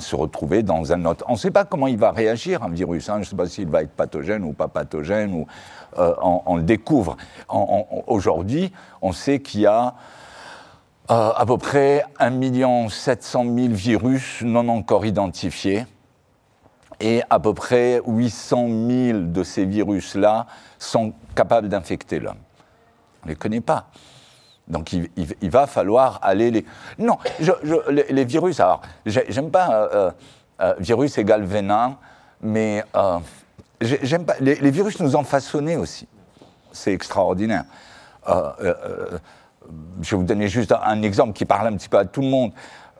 [0.00, 1.22] se retrouver dans un autre.
[1.28, 3.10] On ne sait pas comment il va réagir, un virus.
[3.10, 3.16] Hein.
[3.16, 5.46] Je ne sais pas s'il va être pathogène ou pas pathogène, ou,
[5.98, 7.18] euh, on, le découvre.
[8.06, 9.94] Aujourd'hui, on sait qu'il y a
[11.10, 15.86] euh, à peu près 1 700 000 virus non encore identifiés.
[17.00, 20.46] Et à peu près 800 000 de ces virus-là
[20.78, 22.36] sont capables d'infecter l'homme.
[23.22, 23.86] On ne les connaît pas.
[24.66, 26.66] Donc il, va falloir aller les...
[26.98, 27.16] Non,
[28.10, 30.10] les, virus, alors, j'aime pas euh,
[30.60, 31.96] euh, virus égale venin,
[32.42, 32.84] mais
[33.80, 34.34] j'aime pas...
[34.40, 36.06] Les, les, virus nous ont façonnés aussi.
[36.72, 37.64] C'est extraordinaire
[40.00, 42.28] je vais vous donner juste un, exemple qui parle un petit peu à tout le
[42.28, 42.52] monde.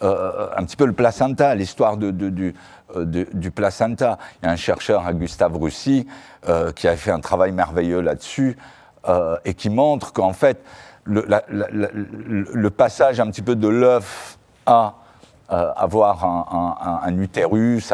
[0.02, 4.18] Euh, un petit peu le placenta, l'histoire euh, du placenta.
[4.40, 6.06] Il y a un chercheur, Gustave Roussy,
[6.48, 8.56] euh, qui a fait un travail merveilleux là-dessus
[9.46, 10.62] et qui montre qu'en fait,
[11.04, 14.96] le, passage un petit peu de l'œuf à
[15.48, 17.90] avoir un, un utérus,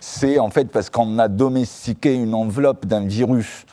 [0.00, 3.64] c'est en fait parce qu'on a domestiqué une enveloppe d'un virus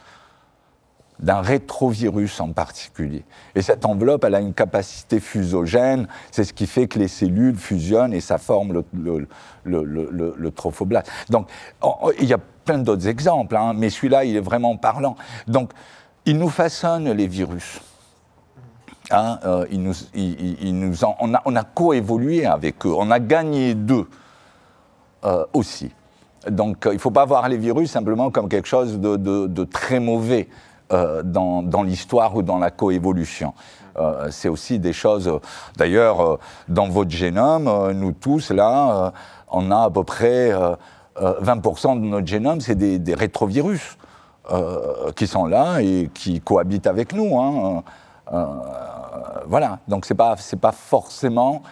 [1.19, 3.23] d'un rétrovirus en particulier.
[3.55, 7.55] Et cette enveloppe, elle a une capacité fusogène, c'est ce qui fait que les cellules
[7.55, 8.83] fusionnent et ça forme
[9.63, 11.09] le, trophoblaste.
[11.29, 11.49] Donc,
[12.19, 15.15] il y a plein d'autres exemples, hein, mais celui-là, il est vraiment parlant.
[15.47, 15.71] Donc,
[16.25, 17.79] il nous façonne les virus.
[19.11, 19.65] Euh,
[21.45, 24.07] on a, coévolué avec eux, on a gagné d'eux
[25.25, 25.91] euh, aussi.
[26.49, 30.49] Donc, il ne faut pas voir les virus simplement comme quelque chose de très mauvais.
[30.91, 33.53] Euh, dans, l'histoire ou dans la coévolution.
[33.97, 35.31] Euh, c'est aussi des choses.
[35.77, 39.13] D'ailleurs, euh, dans votre génome, nous tous, là,
[39.49, 40.51] on a à peu près
[41.19, 43.97] 20% de notre génome, c'est des, rétrovirus
[45.15, 47.39] qui sont là et qui cohabitent avec nous.
[47.39, 47.83] Hein.
[49.47, 51.63] voilà, donc ce n'est pas, pas forcément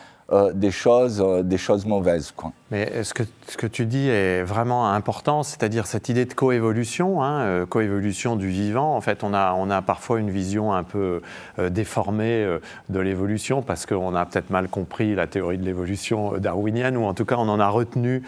[0.54, 2.34] des, choses, des choses mauvaises.
[2.72, 7.22] Mais ce que, ce que tu dis est vraiment important, c'est-à-dire cette idée de coévolution,
[7.22, 8.96] hein, euh, coévolution du vivant.
[8.96, 11.22] En fait, on a, on a parfois une vision un peu
[11.60, 16.38] euh, déformée euh, de l'évolution parce qu'on a peut-être mal compris la théorie de l'évolution
[16.38, 18.24] darwinienne, ou en tout cas, on en a retenu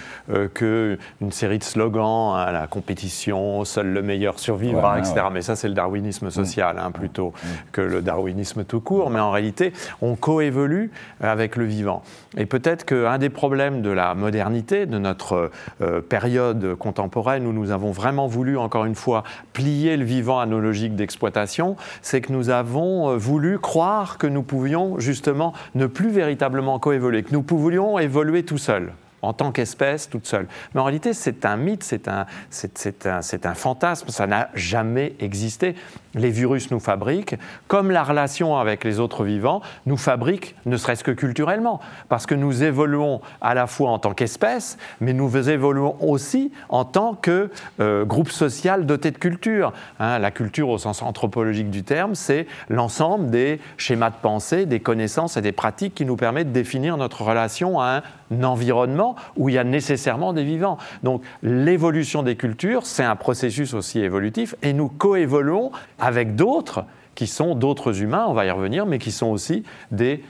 [0.54, 5.28] qu'une série de slogans, hein, la compétition, seul le meilleur survivra, etc.
[5.32, 7.32] Mais ça, c'est le darwinisme social, hein, plutôt
[7.72, 9.10] que le darwinisme tout court.
[9.10, 12.04] Mais en réalité, on coévolue avec le vivant.
[12.38, 17.72] Et peut-être qu'un des problèmes de la modernité, de notre euh, période contemporaine où nous
[17.72, 22.32] avons vraiment voulu, encore une fois, plier le vivant à nos logiques d'exploitation, c'est que
[22.32, 27.44] nous avons euh, voulu croire que nous pouvions justement ne plus véritablement coévoluer, que nous
[27.44, 28.94] pouvions évoluer tout seuls
[29.24, 30.48] en tant qu'espèce toute seule.
[30.74, 35.16] Mais en réalité, c'est un mythe, c'est un, c'est, un, un, fantasme, ça n'a jamais
[35.20, 35.76] existé.
[36.16, 37.36] Les virus nous fabriquent,
[37.68, 42.36] comme la relation avec les autres vivants nous fabrique, ne serait-ce que culturellement, parce que
[42.36, 47.50] nous évoluons à la fois en tant qu'espèce, mais nous évoluons aussi en tant que
[47.80, 49.74] euh, groupe social doté de culture.
[50.00, 54.80] Hein, la culture au sens anthropologique du terme, c'est l'ensemble des schémas de pensée, des
[54.80, 59.50] connaissances et des pratiques qui nous permettent de définir notre relation à un environnement où
[59.50, 60.78] il y a nécessairement des vivants.
[61.04, 65.72] Donc l'évolution des cultures, c'est un processus aussi évolutif et nous coévoluons
[66.04, 66.84] avec d'autres
[67.16, 70.24] qui sont d'autres humains, on va y revenir, mais qui sont aussi des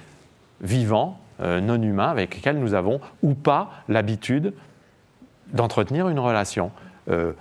[0.62, 4.54] vivants euh, non humains avec lesquels nous avons ou pas l'habitude
[5.52, 6.72] d'entretenir une relation.
[7.10, 7.34] Euh,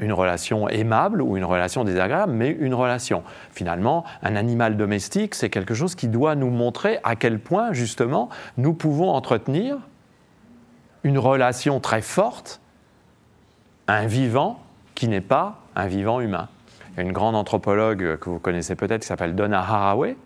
[0.00, 3.24] une relation aimable ou une relation désagréable, mais une relation.
[3.50, 8.28] Finalement, un animal domestique, c'est quelque chose qui doit nous montrer à quel point, justement,
[8.58, 9.76] nous pouvons entretenir
[11.02, 12.60] une relation très forte
[13.88, 14.60] un vivant
[14.94, 16.48] qui n'est pas un vivant humain.
[16.98, 20.16] Une grande anthropologue que vous connaissez peut-être qui s'appelle Donna Haraway,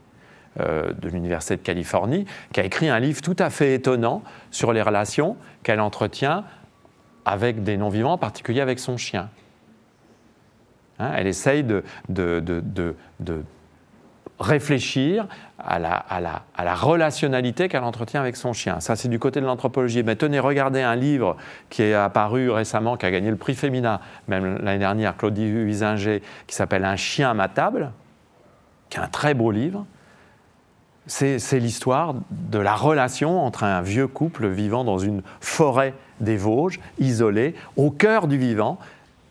[0.60, 4.72] euh, de l'Université de Californie, qui a écrit un livre tout à fait étonnant sur
[4.72, 6.44] les relations qu'elle entretient
[7.24, 9.28] avec des non-vivants, en particulier avec son chien.
[10.98, 11.84] Hein, elle essaye de
[14.42, 15.26] réfléchir
[15.58, 18.80] à la, à la, à la relationnalité qu'elle entretient avec son chien.
[18.80, 20.02] Ça, c'est du côté de l'anthropologie.
[20.02, 21.36] Mais tenez, regardez un livre
[21.70, 26.22] qui est apparu récemment, qui a gagné le prix Femina, même l'année dernière, Claudie Huizinger,
[26.46, 27.92] qui s'appelle Un chien à ma table,
[28.90, 29.86] qui est un très beau livre.
[31.06, 36.78] C'est l'histoire de la relation entre un vieux couple vivant dans une forêt des Vosges,
[37.00, 38.78] isolé, au cœur du vivant,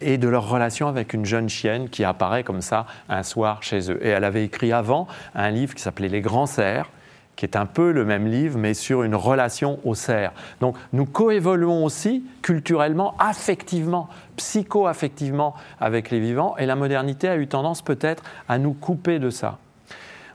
[0.01, 3.91] et de leur relation avec une jeune chienne qui apparaît comme ça un soir chez
[3.91, 3.99] eux.
[4.05, 6.89] Et elle avait écrit avant un livre qui s'appelait Les Grands Cerfs,
[7.35, 10.31] qui est un peu le même livre, mais sur une relation au cerf.
[10.59, 17.47] Donc nous coévoluons aussi culturellement, affectivement, psycho-affectivement avec les vivants, et la modernité a eu
[17.47, 19.57] tendance peut-être à nous couper de ça.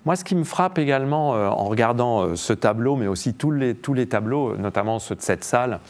[0.05, 3.51] Moi, ce qui me frappe également euh, en regardant euh, ce tableau, mais aussi tous
[3.51, 5.81] les, tous les tableaux, notamment ceux de cette salle,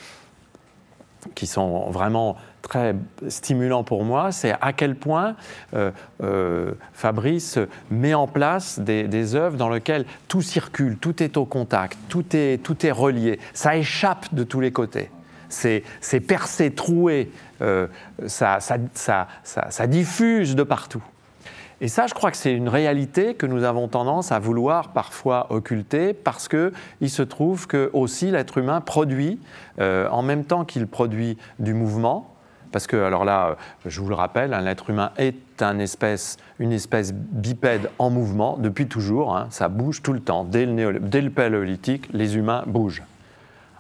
[1.35, 2.97] qui sont vraiment très
[3.29, 5.37] stimulant pour moi, c'est à quel point
[5.75, 5.91] euh,
[6.23, 7.59] euh, Fabrice
[7.91, 12.63] met en place des, œuvres dans lesquelles tout circule, tout est au contact, tout est,
[12.63, 15.11] tout est relié, ça échappe de tous les côtés.
[15.49, 15.85] C'est
[16.27, 17.31] percé, troué,
[17.63, 17.87] euh,
[18.27, 21.03] ça, ça, ça, ça diffuse de partout.
[21.81, 25.47] Et ça, je crois que c'est une réalité que nous avons tendance à vouloir parfois
[25.51, 29.39] occulter parce qu'il se trouve que aussi l'être humain produit,
[29.79, 32.37] en même temps qu'il produit du mouvement,
[32.73, 36.37] parce que, alors là, je vous le rappelle, un être humain est une espèce
[37.15, 39.37] bipède en mouvement depuis toujours.
[39.37, 39.47] Hein.
[39.51, 40.45] ça bouge tout le temps.
[40.45, 43.03] Dès le, dès le paléolithique, les humains bougent.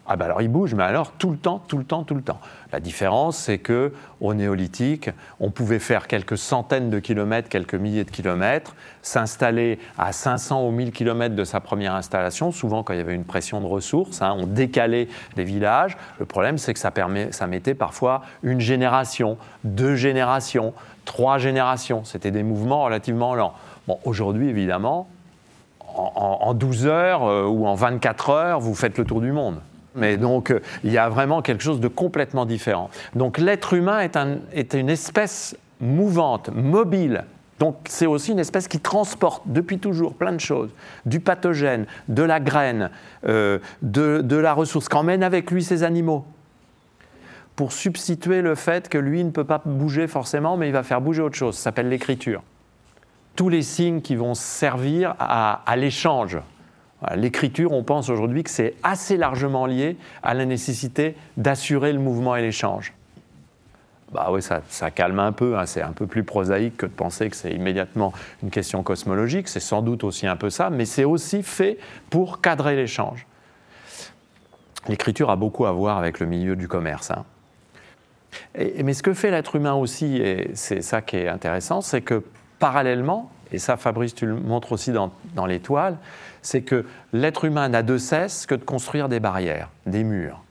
[0.08, 2.22] Ah ben alors il bouge, mais alors tout le temps, tout le temps, tout le
[2.22, 2.38] temps.
[2.72, 8.04] La différence, c'est que au néolithique, on pouvait faire quelques centaines de kilomètres, quelques milliers
[8.04, 12.52] de kilomètres, s'installer à 500 ou 1000 kilomètres de sa première installation.
[12.52, 15.96] Souvent, quand il y avait une pression de ressources, hein, on décalait les villages.
[16.20, 16.92] Le problème, c'est que ça,
[17.48, 20.72] mettait parfois une génération, deux générations,
[21.04, 22.04] trois générations.
[22.04, 23.54] C'était des mouvements relativement lents.
[23.88, 25.08] Bon, aujourd'hui, évidemment,
[25.96, 29.60] en, 12 heures euh, ou en 24 heures, vous faites le tour du monde.
[29.96, 32.90] Mais donc, euh, il y a vraiment quelque chose de complètement différent.
[33.14, 37.24] Donc, l'être humain est, une espèce mouvante, mobile,
[37.58, 40.70] donc c'est aussi une espèce qui transporte depuis toujours plein de choses,
[41.06, 42.90] du pathogène, de la graine,
[43.26, 46.26] euh, de, la ressource, qu'emmène avec lui ses animaux,
[47.54, 51.00] pour substituer le fait que lui ne peut pas bouger forcément, mais il va faire
[51.00, 52.42] bouger autre chose, ça s'appelle l'écriture.
[53.36, 56.38] Tous les signes qui vont servir à l'échange,
[57.14, 62.36] L'écriture, on pense aujourd'hui que c'est assez largement lié à la nécessité d'assurer le mouvement
[62.36, 62.94] et l'échange.
[64.12, 65.66] Bah oui, ça, calme un peu, hein.
[65.66, 69.60] c'est un peu plus prosaïque que de penser que c'est immédiatement une question cosmologique, c'est
[69.60, 71.76] sans doute aussi un peu ça, mais c'est aussi fait
[72.08, 73.26] pour cadrer l'échange.
[74.88, 77.10] L'écriture a beaucoup à voir avec le milieu du commerce.
[77.10, 77.24] Hein.
[78.56, 82.22] mais ce que fait l'être humain aussi, et c'est ça qui est intéressant, c'est que
[82.60, 85.98] parallèlement, et ça Fabrice tu le montres aussi dans l'étoile,
[86.46, 90.42] c'est que l'être humain n'a de cesse que de construire des barrières, des murs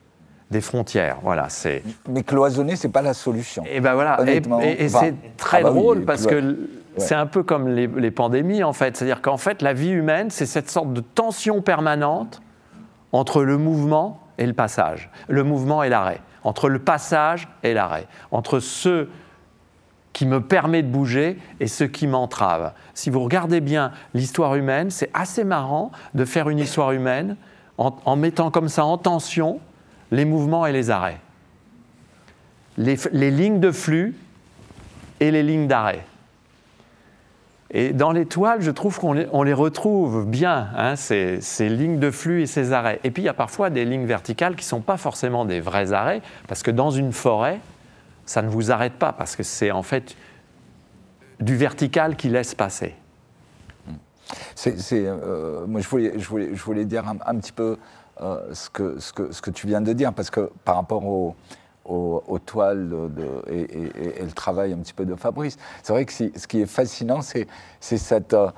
[0.52, 1.18] des frontières.
[1.24, 1.82] Voilà, c'est.
[2.08, 3.64] Mais cloisonner, c'est pas la solution.
[3.68, 4.20] Et ben voilà.
[4.62, 8.64] Et, c'est très ah bah drôle parce que c'est un peu comme les, les pandémies
[8.64, 8.96] en fait.
[8.96, 12.44] C'est-à-dire qu'en fait, la vie humaine, c'est cette sorte de tension permanente
[13.12, 18.06] entre le mouvement et le passage, le mouvement et l'arrêt, entre le passage et l'arrêt,
[18.32, 19.10] entre ceux
[20.16, 22.72] qui me permet de bouger et ce qui m'entrave.
[22.94, 27.36] Si vous regardez bien l'histoire humaine, c'est assez marrant de faire une histoire humaine
[27.78, 29.60] en, mettant comme ça en tension
[30.12, 31.20] les mouvements et les arrêts.
[32.78, 32.96] Les,
[33.30, 34.16] lignes de flux
[35.20, 36.06] et les lignes d'arrêt.
[37.72, 42.44] Et dans l'étoile, je trouve qu'on les, retrouve bien, hein, ces, ces, lignes de flux
[42.44, 43.02] et ces arrêts.
[43.04, 45.60] Et puis il y a parfois des lignes verticales qui ne sont pas forcément des
[45.60, 47.60] vrais arrêts, parce que dans une forêt,
[48.26, 50.16] ça ne vous arrête pas parce que c'est en fait
[51.40, 52.96] du vertical qui laisse passer.
[54.56, 57.78] C'est, euh, moi, je voulais, je voulais, dire un, petit peu
[58.22, 61.06] euh, ce, que, ce, que, ce, que, tu viens de dire, parce que par rapport
[61.06, 61.36] au,
[61.86, 66.48] aux, toiles de, et, le travail un petit peu de Fabrice, c'est vrai que ce
[66.48, 67.48] qui est fascinant, c'est,
[67.80, 68.50] cette, euh,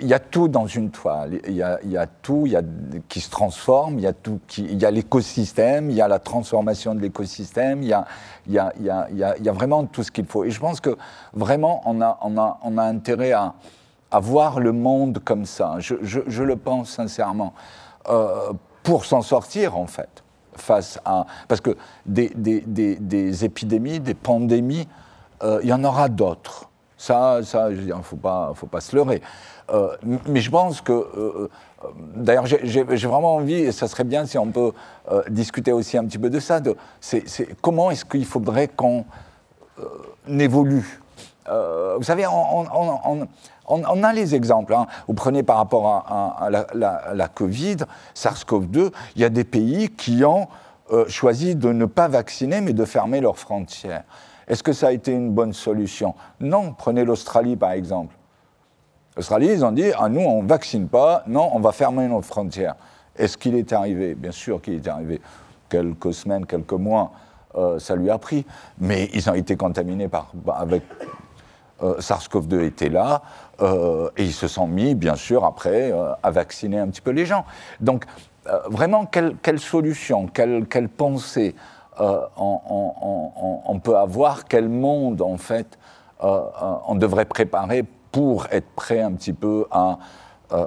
[0.00, 1.40] il y a tout dans une toile.
[1.46, 2.62] Il y a, tout il y a,
[3.08, 6.18] qui se transforme, il y a tout il y a l'écosystème, il y a la
[6.18, 10.44] transformation de l'écosystème, il y a, vraiment tout ce qu'il faut.
[10.44, 10.96] Et je pense que
[11.34, 13.54] vraiment, on a, intérêt à,
[14.20, 15.76] voir le monde comme ça.
[15.78, 17.52] Je, le pense sincèrement.
[18.08, 20.22] Euh, pour s'en sortir, en fait,
[20.54, 21.26] face à.
[21.48, 24.88] Parce que des, épidémies, des pandémies,
[25.42, 26.70] euh, il y en aura d'autres.
[26.98, 29.20] Ça, ça, il ne faut pas, faut pas se leurrer.
[29.72, 31.48] Euh, mais je pense que, euh,
[31.84, 34.72] euh, d'ailleurs, j'ai vraiment envie, et ça serait bien si on peut
[35.28, 36.60] discuter aussi un petit peu de ça,
[37.60, 39.04] comment est-ce qu'il faudrait qu'on
[40.28, 41.00] évolue?
[41.48, 44.74] Vous savez, On, a les exemples.
[44.74, 44.86] Hein.
[45.06, 47.76] Vous prenez par rapport à, la, Covid,
[48.14, 50.48] SARS-CoV-2, il y a des pays qui ont
[51.08, 54.04] choisi de ne pas vacciner, mais de fermer leurs frontières.
[54.48, 56.14] Est-ce que ça a été une bonne solution?
[56.40, 56.72] Non.
[56.72, 58.14] Prenez l'Australie, par exemple.
[59.16, 62.20] L'Australie, ils ont dit ah, nous, on ne vaccine pas, non, on va fermer nos
[62.20, 62.76] frontières.
[63.16, 64.14] Est-ce qu'il est arrivé?
[64.14, 65.20] Bien sûr qu'il est arrivé.
[65.68, 67.12] Quelques semaines, quelques mois,
[67.56, 68.44] euh, ça lui a pris.
[68.78, 70.82] Mais ils ont été contaminés par, avec
[71.82, 73.22] euh, SARS-CoV-2 était là,
[73.62, 75.92] euh, et ils se sont mis, bien sûr, après,
[76.22, 77.44] à vacciner un petit peu les gens.
[77.80, 78.04] Donc,
[78.66, 81.54] vraiment, quelle, solution, quelle pensée?
[81.98, 85.78] On, on, peut avoir, quel monde, en fait,
[86.20, 89.98] on devrait préparer pour être prêt un petit peu à
[90.52, 90.64] euh,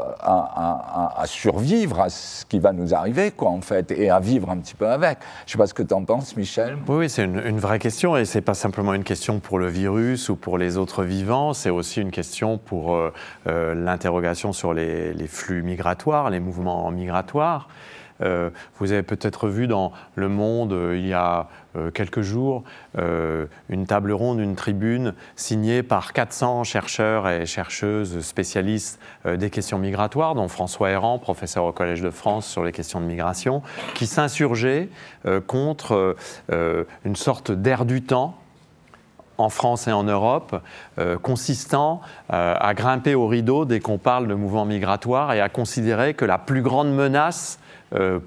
[1.25, 4.73] survivre à ce qui va nous arriver, quoi, en fait, et à vivre un petit
[4.73, 5.19] peu avec.
[5.45, 6.77] Je sais pas ce que tu en penses, Michel.
[6.89, 10.27] Oui, c'est une, vraie question, et ce n'est pas simplement une question pour le virus
[10.27, 13.13] ou pour les autres vivants, c'est aussi une question pour euh,
[13.47, 17.69] euh, l'interrogation sur les, flux migratoires, les mouvements migratoires.
[18.21, 22.63] Euh, vous avez peut-être vu dans Le Monde, euh, il y a euh, quelques jours,
[22.97, 30.35] une table ronde, une tribune signée par 400 chercheurs et chercheuses spécialistes des questions migratoires,
[30.35, 33.61] dont François Errand, professeur au Collège de France sur les questions de migration,
[33.93, 34.89] qui s'insurgeaient
[35.47, 36.15] contre
[37.05, 38.35] une sorte d'air du temps
[39.37, 40.61] en France et en Europe,
[41.21, 46.25] consistant à grimper au rideau dès qu'on parle de mouvements migratoires et à considérer que
[46.25, 47.59] la plus grande menace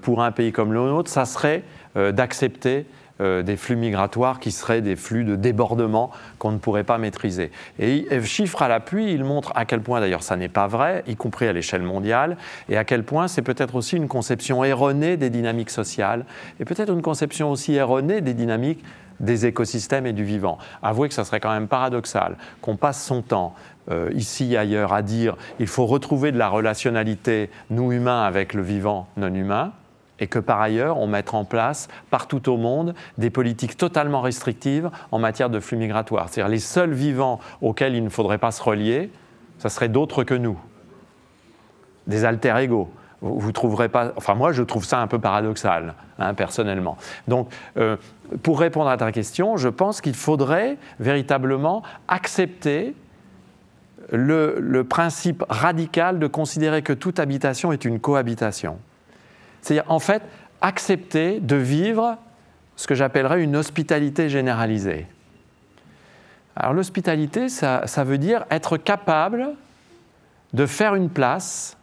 [0.01, 1.63] pour un pays comme le nôtre, ça serait
[1.95, 2.87] euh, d'accepter
[3.21, 6.09] euh, des flux migratoires qui seraient des flux de débordement
[6.39, 7.51] qu'on ne pourrait pas maîtriser.
[7.77, 11.15] Et, chiffre à l'appui, il montre à quel point d'ailleurs ça n'est pas vrai, y
[11.15, 12.35] compris à l'échelle mondiale,
[12.67, 16.25] et à quel point c'est peut-être aussi une conception erronée des dynamiques sociales,
[16.59, 18.83] et peut-être une conception aussi erronée des dynamiques
[19.19, 20.57] des écosystèmes et du vivant.
[20.81, 23.53] Avouez que ça serait quand même paradoxal qu'on passe son temps
[23.91, 28.61] euh, ici ailleurs à dire il faut retrouver de la relationnalité, nous humains, avec le
[28.61, 29.73] vivant non humain,
[30.19, 34.89] et que par ailleurs, on mette en place partout au monde des politiques totalement restrictives
[35.11, 36.29] en matière de flux migratoires.
[36.29, 39.11] C'est-à-dire les seuls vivants auxquels il ne faudrait pas se relier,
[39.59, 40.57] ce seraient d'autres que nous,
[42.07, 42.89] des alter égaux.
[43.21, 44.11] Vous, trouverez pas.
[44.17, 46.97] Enfin, moi, je trouve ça un peu paradoxal, hein, personnellement.
[47.29, 47.95] Donc, euh,
[48.43, 52.95] pour répondre à ta question, je pense qu'il faudrait véritablement accepter
[54.13, 58.77] le, principe radical de considérer que toute habitation est une cohabitation.
[59.61, 60.21] C'est-à-dire, en fait,
[60.61, 62.17] accepter de vivre
[62.75, 65.07] ce que j'appellerais une hospitalité généralisée.
[66.55, 69.49] Alors l'hospitalité, ça, veut dire être capable
[70.53, 71.75] de faire une place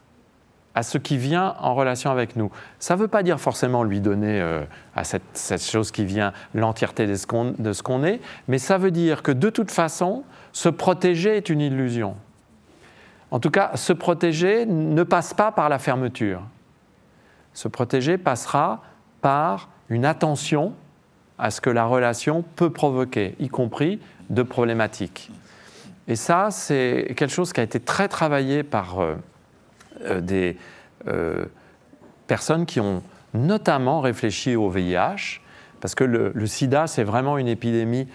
[0.73, 2.49] à ce qui vient en relation avec nous.
[2.79, 4.63] Ça ne veut pas dire forcément lui donner euh,
[4.95, 9.33] à cette, chose qui vient l'entièreté de ce qu'on est, mais ça veut dire que
[9.33, 10.23] de toute façon,
[10.53, 12.15] se protéger est une illusion.
[13.31, 16.41] En tout cas, se protéger ne passe pas par la fermeture.
[17.53, 18.81] Se protéger passera
[19.21, 20.73] par une attention
[21.37, 23.99] à ce que la relation peut provoquer, y compris
[24.29, 25.31] de problématiques.
[26.07, 29.15] Et ça, c'est quelque chose qui a été très travaillé par euh,
[30.01, 30.57] euh, des
[31.07, 31.45] euh,
[32.27, 33.01] personnes qui ont
[33.33, 35.39] notamment réfléchi au VIH,
[35.79, 38.07] parce que le sida, c'est vraiment une épidémie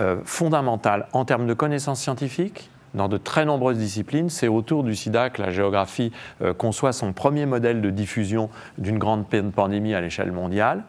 [0.00, 4.30] euh, fondamentale en termes de connaissances scientifiques, dans de très nombreuses disciplines.
[4.30, 8.98] C'est autour du sida que la géographie euh, conçoit son premier modèle de diffusion d'une
[8.98, 10.84] grande pandémie à l'échelle mondiale.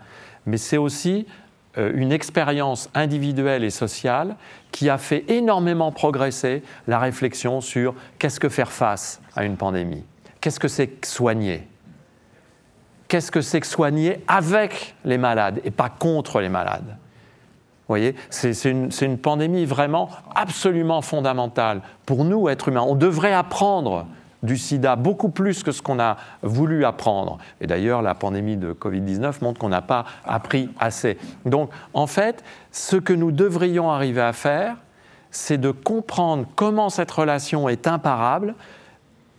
[0.46, 1.26] Mais c'est aussi
[1.78, 4.36] euh, une expérience individuelle et sociale
[4.72, 10.04] qui a fait énormément progresser la réflexion sur qu'est-ce que faire face à une pandémie,
[10.42, 11.68] qu'est-ce que c'est soigner,
[13.08, 16.98] qu'est-ce que c'est que soigner avec les malades et pas contre les malades?
[17.88, 22.86] Voyez, c'est une, pandémie vraiment absolument fondamentale pour nous, êtres humains.
[22.88, 24.08] On devrait apprendre
[24.44, 27.38] du sida beaucoup plus que ce qu'on a voulu apprendre.
[27.62, 31.18] Et d'ailleurs, la pandémie de Covid-19 montre qu'on n'a pas appris assez.
[31.46, 34.78] Donc, en fait, ce que nous devrions arriver à faire,
[35.32, 38.56] c'est de comprendre comment cette relation est imparable,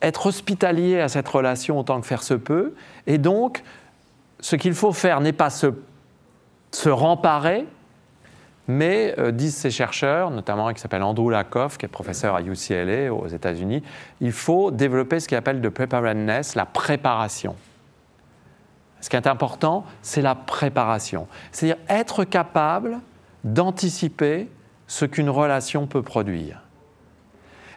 [0.02, 2.74] être hospitalier à cette relation autant que faire se peut,
[3.06, 3.62] et donc,
[4.40, 5.68] ce qu'il faut faire n'est pas se,
[6.70, 7.66] se remparer,
[8.68, 13.12] mais, euh, disent ces chercheurs, notamment qui s'appelle Andrew Lakoff, qui est professeur à UCLA
[13.12, 13.82] aux États-Unis,
[14.20, 17.54] il faut développer ce qu'il appelle de preparedness, la préparation.
[19.00, 21.28] Ce qui est important, c'est la préparation.
[21.52, 22.98] C'est-à-dire être capable
[23.44, 24.48] d'anticiper
[24.86, 26.62] ce qu'une relation peut produire.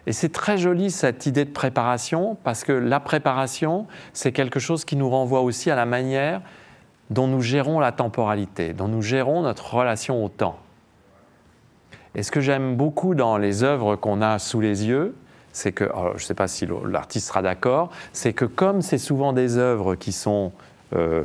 [0.06, 4.84] Et c'est très joli cette idée de préparation, parce que la préparation, c'est quelque chose
[4.84, 6.40] qui nous renvoie aussi à la manière
[7.10, 10.58] dont nous gérons la temporalité, dont nous gérons notre relation au temps.
[12.14, 15.14] Et ce que j'aime beaucoup dans les œuvres qu'on a sous les yeux,
[15.52, 19.32] c'est que, je ne sais pas si l'artiste sera d'accord, c'est que comme c'est souvent
[19.32, 20.52] des œuvres qui sont...
[20.94, 21.24] Euh,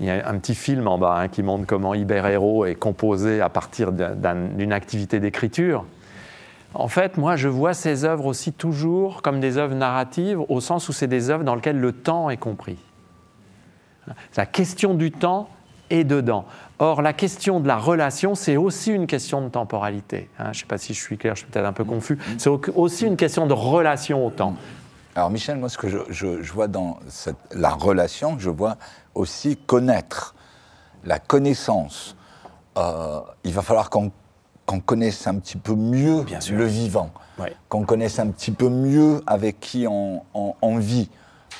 [0.00, 2.22] il y a un petit film en bas hein, qui montre comment Iber
[2.66, 5.84] est composé à partir d'une activité d'écriture.
[6.74, 10.88] En fait, moi, je vois ces œuvres aussi toujours comme des œuvres narratives, au sens
[10.88, 12.78] où c'est des œuvres dans lesquelles le temps est compris.
[14.36, 15.48] La question du temps
[15.90, 16.44] est dedans.
[16.80, 20.30] Or, la question de la relation, c'est aussi une question de temporalité.
[20.38, 20.44] Hein.
[20.44, 22.18] je ne sais pas si je suis clair, je suis peut-être un peu confus.
[22.38, 24.54] C'est aussi une question de relation au temps.
[25.16, 27.00] Alors, Michel, moi, ce que je, vois dans
[27.50, 28.76] la relation, je vois
[29.16, 30.36] aussi connaître.
[31.04, 32.16] La connaissance.
[32.76, 34.12] Euh, il va falloir qu'on
[34.86, 37.10] connaisse un petit peu mieux le vivant,
[37.68, 41.10] qu'on connaisse un petit peu mieux avec qui on, vit.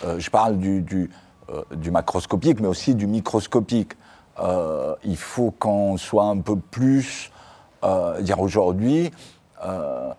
[0.04, 1.10] Euh, je parle du,
[1.50, 3.94] euh, du, macroscopique, mais aussi du microscopique.
[4.40, 7.30] Euh, il faut qu'on soit un peu plus,
[7.84, 9.10] euh, dire aujourd'hui,
[9.64, 10.10] euh,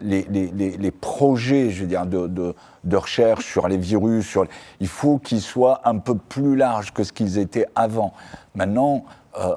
[0.00, 2.54] les, projets, je veux dire, de,
[2.92, 4.38] recherche sur les virus,
[4.80, 8.12] il faut qu'ils soient un peu plus larges que ce qu'ils étaient avant.
[8.54, 9.04] Maintenant,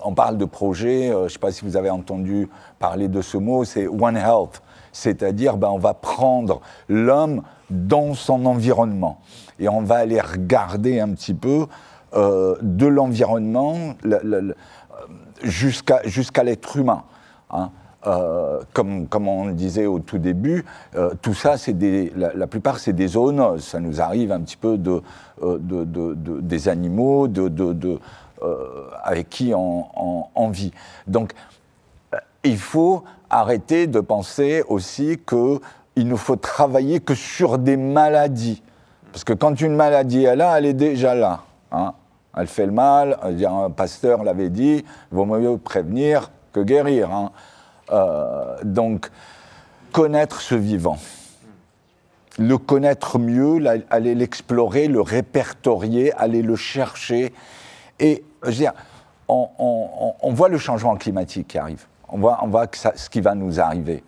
[0.03, 2.49] on parle de projets, je ne sais pas si vous avez entendu
[2.80, 4.61] parler de ce mot, c'est One Health,
[4.91, 9.19] c'est-à-dire ben, on va prendre l'homme dans son environnement
[9.59, 11.67] et on va aller regarder un petit peu
[12.14, 13.76] euh, de l'environnement
[15.43, 17.03] jusqu'à l'être humain.
[17.51, 17.70] Hein.
[18.05, 20.64] Euh, comme, comme, on le disait au tout début,
[20.95, 23.64] euh, tout ça, c'est des, la, plupart, c'est des zoonoses.
[23.64, 25.01] Ça nous arrive un petit peu de,
[25.41, 27.28] de, de, des animaux
[29.03, 29.86] avec qui on,
[30.34, 30.72] on, vit.
[31.08, 31.34] Donc,
[32.45, 38.64] il faut arrêter de penser aussi qu'il nous faut travailler que sur des maladies.
[39.12, 41.41] Parce que quand une maladie est là, elle est déjà là.
[41.72, 41.93] Hein.
[42.38, 47.11] Elle fait le mal, un pasteur l'avait dit, il vaut mieux prévenir que guérir.
[47.11, 47.32] Hein.
[47.91, 49.09] Euh, donc,
[49.91, 50.97] connaître ce vivant,
[52.38, 53.59] le connaître mieux,
[53.89, 57.34] aller l'explorer, le répertorier, aller le chercher.
[57.99, 58.74] Et je veux dire,
[59.28, 64.03] on, voit le changement climatique qui arrive, on voit, ce qui va nous arriver.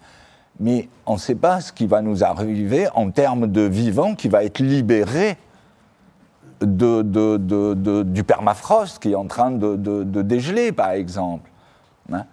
[0.60, 4.28] Mais on ne sait pas ce qui va nous arriver en termes de vivant qui
[4.28, 5.38] va être libéré
[6.62, 11.50] du permafrost qui est en train de, dégeler, par exemple.
[12.12, 12.26] Hein.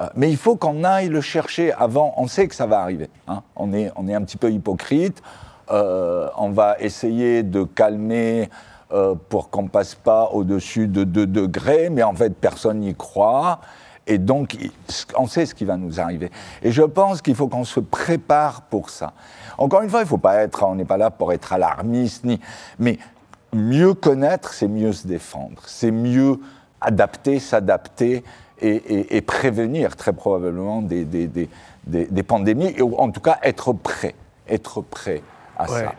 [0.00, 2.14] Euh, mais il faut qu'on aille le chercher avant.
[2.16, 3.08] On sait que ça va arriver.
[3.28, 3.42] Hein.
[3.56, 5.22] On, est, on est un petit peu hypocrite.
[5.70, 8.50] Euh, on va essayer de calmer
[8.92, 12.94] euh, pour qu'on ne passe pas au-dessus de 2 degrés, mais en fait, personne n'y
[12.94, 13.60] croit.
[14.06, 14.58] Et donc,
[15.16, 16.30] on sait ce qui va nous arriver.
[16.62, 19.14] Et je pense qu'il faut qu'on se prépare pour ça.
[19.56, 22.38] Encore une fois, il faut pas être, on n'est pas là pour être alarmiste, ni,
[22.78, 22.98] mais
[23.54, 26.38] mieux connaître, c'est mieux se défendre, c'est mieux
[26.80, 28.24] adapter, s'adapter
[28.60, 34.14] et, prévenir très probablement des, des, pandémies, ou en tout cas être prêt,
[34.48, 35.22] être prêt
[35.56, 35.92] à ça.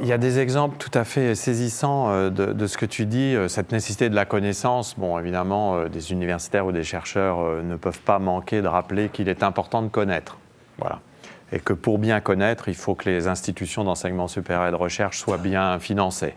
[0.00, 3.34] Il y a des exemples tout à fait saisissants euh, de, ce que tu dis,
[3.34, 4.94] euh, cette nécessité de la connaissance.
[4.96, 9.28] Bon, évidemment, euh, des universitaires ou des chercheurs ne peuvent pas manquer de rappeler qu'il
[9.28, 10.38] est important de connaître.
[10.78, 11.00] Voilà.
[11.50, 15.18] Et que pour bien connaître, il faut que les institutions d'enseignement supérieur et de recherche
[15.18, 16.34] soient bien financées.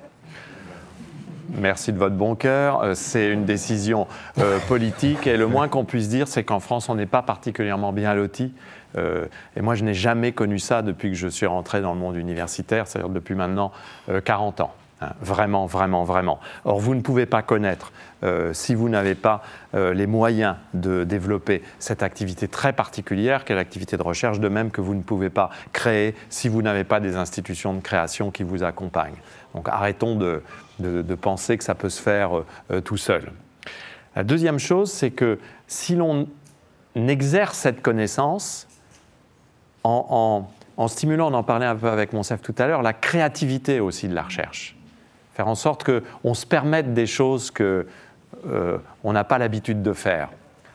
[1.50, 2.82] Merci de votre bon cœur.
[2.82, 4.08] Euh, c'est une décision
[4.40, 7.92] euh, politique et le moins qu'on puisse dire, c'est qu'en France, on n'est pas particulièrement
[7.94, 8.54] bien loti.
[8.98, 9.26] Euh,
[9.56, 12.16] et moi, je n'ai jamais connu ça depuis que je suis rentré dans le monde
[12.16, 13.72] universitaire, c'est-à-dire depuis maintenant
[14.26, 14.74] 40 ans.
[15.04, 15.14] Hein.
[15.22, 16.40] vraiment, vraiment, vraiment.
[16.64, 17.92] Or, vous ne pouvez pas connaître,
[18.52, 19.42] si vous n'avez pas
[19.74, 24.80] les moyens de développer cette activité très particulière qu'est l'activité de recherche, de même que
[24.80, 28.62] vous ne pouvez pas créer si vous n'avez pas des institutions de création qui vous
[28.62, 29.18] accompagnent.
[29.56, 30.44] Donc arrêtons de,
[30.82, 33.32] de, penser que ça peut se faire euh, tout seul.
[34.16, 36.28] La deuxième chose, c'est que si l'on
[36.96, 38.68] exerce cette connaissance,
[39.84, 40.48] en,
[40.88, 44.16] stimulant, on en parlait un peu avec Monsef tout à l'heure, la créativité aussi de
[44.16, 44.76] la recherche.
[45.34, 47.86] Faire en sorte qu'on se permette des choses qu'on
[48.48, 50.30] euh, n'a pas l'habitude de faire.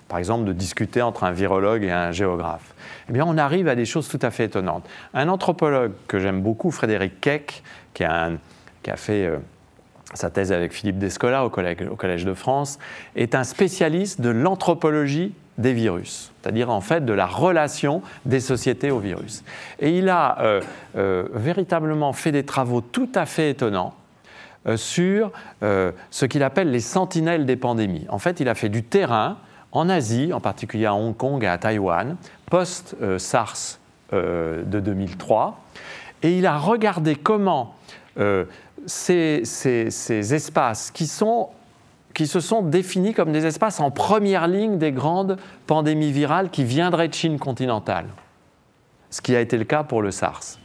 [0.09, 2.75] Par exemple, de discuter entre un virologue et un géographe.
[3.09, 4.89] Eh bien, on arrive à des choses tout à fait étonnantes.
[5.15, 8.31] Un anthropologue que j'aime beaucoup, Frédéric Keck, qui, a
[8.95, 9.39] fait euh,
[10.15, 12.79] sa thèse avec Philippe Descola au Collège, de France,
[13.17, 18.91] est un spécialiste de l'anthropologie des virus, c'est-à-dire en fait de la relation des sociétés
[18.91, 19.43] au virus.
[19.81, 20.61] Et il a euh,
[20.97, 23.95] euh, véritablement fait des travaux tout à fait étonnants
[24.67, 25.33] euh, sur
[25.63, 28.07] ce qu'il appelle les sentinelles des pandémies.
[28.11, 29.39] En fait, il a fait du terrain
[29.73, 32.17] en Asie, en particulier à Hong Kong et à Taïwan,
[32.51, 33.79] post-SARS
[34.13, 35.61] de 2003,
[36.23, 37.75] et il a regardé comment
[38.87, 46.13] ces, espaces qui, se sont définis comme des espaces en première ligne des grandes pandémies
[46.13, 48.07] virales qui viendraient de Chine continentale,
[49.11, 50.59] ce qui a été le cas pour le SARS.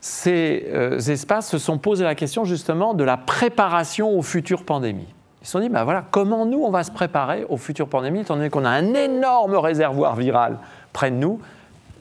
[0.00, 5.12] ces euh, espaces se sont posés la question justement de la préparation aux futures pandémies.
[5.40, 8.20] Ils se sont dit, ben voilà, comment nous, on va se préparer aux futures pandémies,
[8.20, 10.58] étant donné qu'on a un énorme réservoir viral
[10.92, 11.40] près de nous,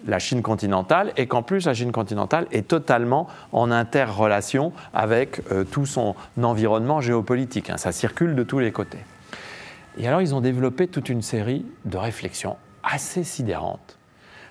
[0.06, 5.64] la Chine continentale, et qu'en plus, la Chine continentale est totalement en interrelation avec euh,
[5.64, 7.70] tout son environnement géopolitique.
[7.70, 7.78] Hein.
[7.78, 9.00] ça circule de tous les côtés.
[9.98, 13.98] Et alors, ils ont développé toute une série de réflexions assez sidérantes,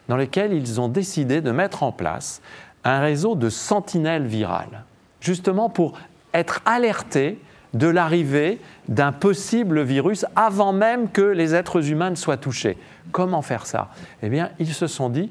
[0.08, 2.42] dans lesquelles ils ont décidé de mettre en place
[2.84, 4.84] un réseau de sentinelles virales,
[5.20, 5.98] justement pour
[6.32, 7.38] être alertés
[7.74, 12.76] de l'arrivée d'un possible virus avant même que les êtres humains ne soient touchés.
[13.12, 13.90] Comment faire ça?
[14.22, 15.30] Eh bien, ils se sont dit,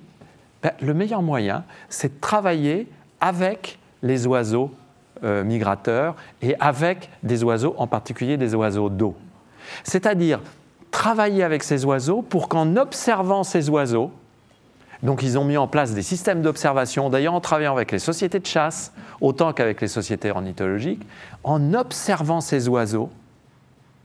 [0.64, 2.88] ben, le meilleur moyen, c'est de travailler
[3.22, 4.72] avec les oiseaux
[5.24, 9.16] euh, migrateurs et avec des oiseaux, en particulier des oiseaux d'eau.
[9.84, 10.39] C'est-à-dire
[10.91, 14.12] travailler avec ces oiseaux pour qu'en observant ces oiseaux,
[15.03, 18.39] donc ils ont mis en place des systèmes d'observation, d'ailleurs en travaillant avec les sociétés
[18.39, 21.05] de chasse, autant qu'avec les sociétés ornithologiques,
[21.43, 23.10] en observant ces oiseaux,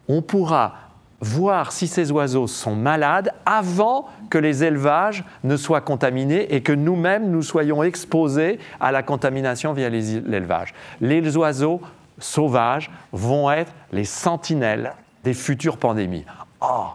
[0.09, 0.75] on pourra
[1.21, 6.73] voir si ces oiseaux sont malades avant que les élevages ne soient contaminés et que
[6.73, 10.75] nous-mêmes nous soyons exposés à la contamination via l'élevage.
[11.01, 11.81] Les oiseaux
[12.19, 14.93] sauvages vont être les sentinelles
[15.23, 16.25] des futures pandémies.
[16.61, 16.89] Oh,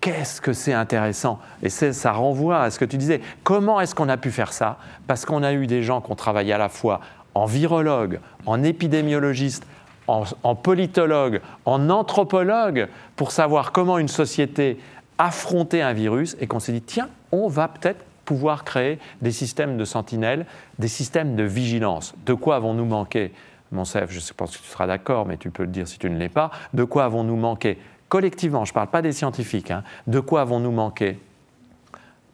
[0.00, 3.20] Qu'est-ce que c'est intéressant Et ça renvoie à ce que tu disais.
[3.42, 4.78] Comment est-ce qu'on a pu faire ça?
[5.08, 7.00] Parce qu'on a eu des gens qui ont travaillé à la fois
[7.34, 9.66] en virologue, en épidémiologiste,
[10.08, 14.78] en, politologue, en anthropologue, pour savoir comment une société
[15.18, 19.76] affrontait un virus, et qu'on s'est dit, tiens, on va peut-être pouvoir créer des systèmes
[19.76, 20.46] de sentinelles,
[20.78, 22.14] des systèmes de vigilance.
[22.26, 23.32] De quoi avons-nous manqué
[23.70, 26.16] Monsef, je pense que tu seras d'accord, mais tu peux le dire si tu ne
[26.16, 26.50] l'es pas.
[26.72, 27.78] De quoi avons-nous manqué
[28.08, 31.18] collectivement, je ne parle pas des scientifiques, hein, de quoi avons-nous manqué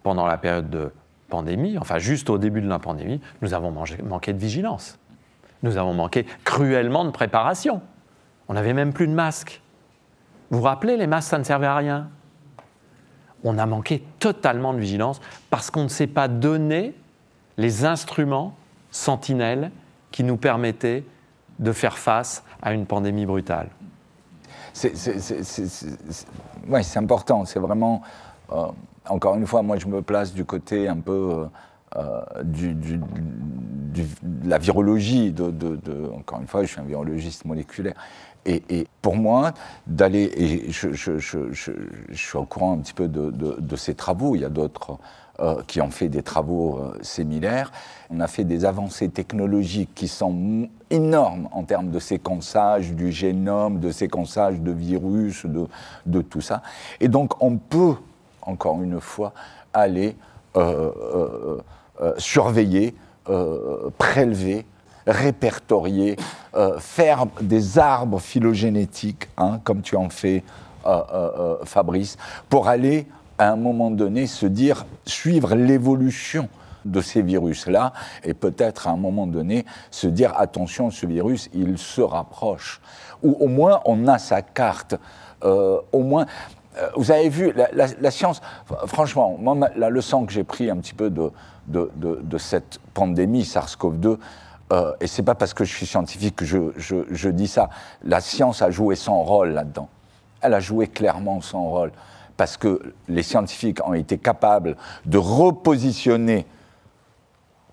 [0.03, 0.93] pendant la période de
[1.29, 3.73] pandémie, enfin juste au début de la pandémie, nous avons
[4.05, 4.99] manqué de vigilance.
[5.65, 7.83] Nous avons manqué cruellement de préparation.
[8.47, 9.61] On n'avait même plus de masques.
[10.51, 12.09] Vous vous rappelez, les masques, ça ne servait à rien.
[13.43, 16.95] On a manqué totalement de vigilance parce qu'on ne s'est pas donné
[17.57, 18.55] les instruments
[18.93, 19.73] sentinelles
[20.13, 21.05] qui nous permettaient
[21.59, 23.71] de faire face à une pandémie brutale
[24.75, 27.45] c'est important.
[27.45, 28.03] C'est vraiment.
[28.53, 28.67] Euh,
[29.09, 31.31] encore une fois, moi, je me place du côté un peu.
[31.33, 31.47] Euh,
[31.97, 32.99] euh, de
[34.45, 35.35] la virologie,
[36.17, 37.95] encore une fois, je suis un virologiste moléculaire.
[38.47, 39.53] Et, pour moi,
[39.87, 40.31] d'aller,
[40.69, 41.19] je,
[42.13, 44.99] suis au courant un petit peu de, ces travaux, il y a d'autres
[45.41, 47.73] euh, qui ont fait des travaux euh, similaires.
[48.11, 53.81] On a fait des avancées technologiques qui sont énormes en termes de séquençage du génome,
[53.81, 56.63] de séquençage de virus, de, tout ça.
[57.01, 57.95] Et donc on peut,
[58.43, 59.33] encore une fois,
[59.73, 60.17] aller
[62.19, 62.95] surveiller,
[63.99, 64.67] prélever,
[65.07, 66.17] répertorier,
[66.79, 70.43] faire des arbres phylogénétiques, hein, comme tu en fais,
[71.65, 72.17] Fabrice,
[72.49, 73.07] pour aller
[73.39, 76.49] à un moment donné se dire, suivre l'évolution
[76.85, 77.93] de ces virus-là,
[78.25, 82.81] et peut-être à un moment donné se dire, attention, ce virus, il se rapproche.
[83.23, 84.95] Ou au moins, on a sa carte.
[85.45, 86.27] Euh, au moins,
[86.79, 88.43] euh, vous avez vu, la, science,
[88.87, 91.31] franchement, moi, la leçon que j'ai pris un petit peu de,
[91.67, 94.19] de, cette pandémie SARS-CoV-2,
[94.73, 97.69] euh, et c'est pas parce que je suis scientifique que je, je, je dis ça,
[98.03, 99.89] la science a joué son rôle là-dedans.
[100.41, 101.93] Elle a joué clairement son rôle
[102.37, 106.47] parce que les scientifiques ont été capables de repositionner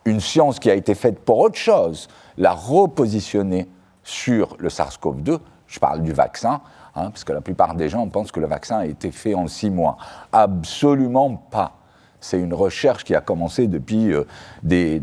[0.06, 3.68] une science qui a été faite pour autre chose, la repositionner
[4.04, 6.62] sur le SARS-CoV-2, je parle du vaccin,
[6.96, 9.48] hein, parce que la plupart des gens pensent que le vaccin a été fait en
[9.48, 9.98] six mois.
[10.32, 11.74] Absolument pas.
[12.22, 14.24] C'est une recherche qui a commencé depuis euh,
[14.62, 15.02] des,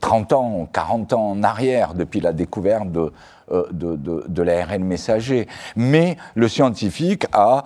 [0.00, 3.12] 30 euh, ans, 40 ans en arrière, depuis la découverte de,
[3.52, 5.46] euh, l'ARN messager.
[5.76, 7.64] Mais le scientifique a,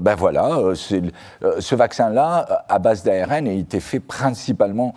[0.00, 4.94] ben voilà, ce vaccin-là, à base d'ARN, a été fait principalement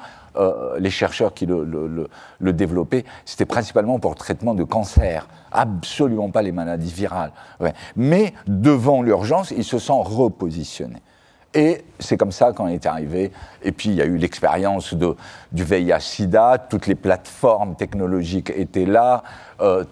[0.78, 2.08] les chercheurs qui le,
[2.54, 7.32] développaient, c'était principalement pour traitement de cancer, absolument pas les maladies virales.
[7.98, 11.02] Mais devant l'urgence, ils se sont repositionnés.
[11.54, 13.32] Et c'est comme ça qu'on est arrivé.
[13.64, 19.24] Et puis il y a eu l'expérience du VIH-Sida, toutes les plateformes technologiques étaient là,
[19.60, 19.84] euh,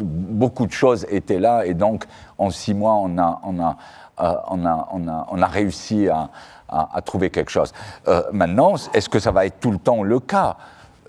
[0.00, 1.66] beaucoup de choses étaient là.
[1.66, 2.04] Et donc
[2.38, 6.30] en six mois, on a, réussi à,
[6.68, 7.74] à, trouver quelque chose.
[8.08, 10.56] Euh, maintenant, est-ce que ça va être tout le temps le cas?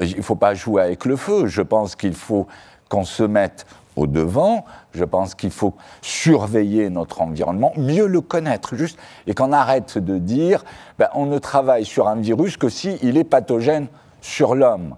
[0.02, 1.48] Il ne faut pas jouer avec le feu.
[1.48, 2.48] Je pense qu'il faut
[2.90, 3.66] qu'on se mette
[3.96, 4.66] au devant.
[4.94, 10.18] Je pense qu'il faut surveiller notre environnement, mieux le connaître, juste, et qu'on arrête de
[10.18, 10.64] dire
[11.00, 13.88] ben, on ne travaille sur un virus que s'il est pathogène
[14.22, 14.96] sur l'homme.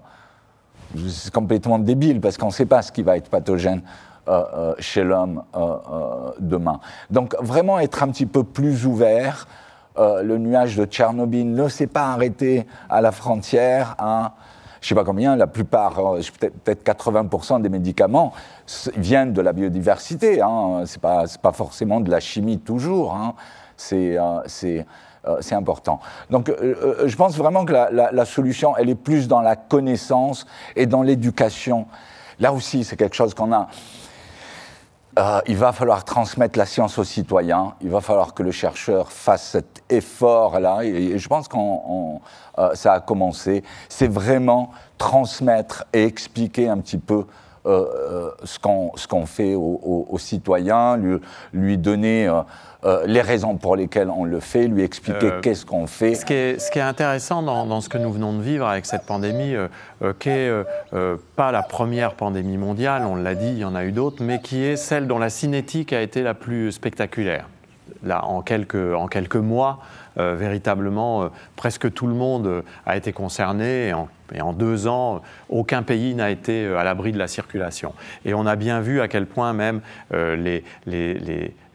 [1.08, 3.82] c'est complètement débile parce qu'on ne sait pas ce qui va être pathogène
[4.78, 5.42] chez l'homme
[6.38, 6.80] demain.
[7.10, 9.48] Donc vraiment être un petit peu plus ouvert.
[9.96, 13.96] le nuage de Tchernobyl ne s'est pas arrêté à la frontière.
[13.98, 14.32] Hein
[14.80, 18.32] je ne sais pas combien, la plupart, euh, peut-être 80% des médicaments
[18.96, 20.40] viennent de la biodiversité.
[20.40, 20.84] Hein.
[20.86, 23.14] Ce n'est pas, forcément de la chimie toujours.
[23.14, 23.34] Hein.
[23.76, 24.40] C'est euh,
[25.26, 25.98] euh, c'est important.
[26.30, 26.52] Donc
[27.04, 31.02] je pense vraiment que la, la, solution, elle est plus dans la connaissance et dans
[31.02, 31.86] l'éducation.
[32.38, 33.68] Là aussi, c'est quelque chose qu'on a
[35.18, 39.10] euh, il va falloir transmettre la science aux citoyens, il va falloir que le chercheur
[39.10, 46.04] fasse cet effort-là, et, je pense que euh, ça a commencé, c'est vraiment transmettre et
[46.04, 47.26] expliquer un petit peu
[47.68, 51.18] euh, ce qu'on fait aux, citoyens, lui,
[51.52, 52.28] lui donner
[52.84, 56.14] euh, les raisons pour lesquelles on le fait, lui expliquer euh, qu'est-ce qu'on fait.
[56.14, 58.86] Ce qui est, ce qui est intéressant dans, ce que nous venons de vivre avec
[58.86, 60.62] cette pandémie, euh, qui n'est
[61.34, 64.40] pas la première pandémie mondiale, on l'a dit, il y en a eu d'autres, mais
[64.40, 67.48] qui est celle dont la cinétique a été la plus spectaculaire.
[68.04, 69.80] Là, en quelques, en quelques mois,
[70.18, 73.92] véritablement, presque tout le monde a été concerné.
[74.34, 77.94] Et en, deux ans, aucun pays n'a été à l'abri de la circulation.
[78.24, 79.80] Et on a bien vu à quel point même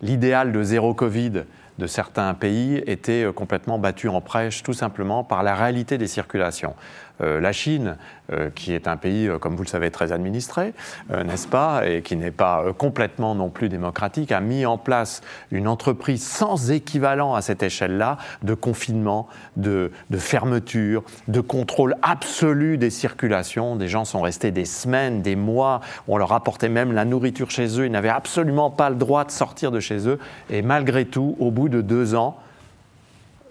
[0.01, 1.43] l'idéal de zéro Covid
[1.79, 6.75] de certains pays était complètement battu en prêche, tout simplement par la réalité des circulations.
[7.23, 7.97] Euh, la Chine,
[8.31, 10.73] euh, qui est un pays, euh, comme vous le savez, très administré,
[11.09, 15.21] n'est-ce pas, et qui n'est pas complètement non plus démocratique, a mis en place
[15.51, 22.77] une entreprise sans équivalent à cette échelle-là de confinement, de, de, fermeture, de contrôle absolu
[22.77, 23.75] des circulations.
[23.75, 27.79] Des gens sont restés des semaines, des mois, on leur apportait même la nourriture chez
[27.79, 30.19] eux, ils n'avaient absolument pas le droit de sortir de chez eux,
[30.49, 32.37] et malgré tout, au bout de deux ans,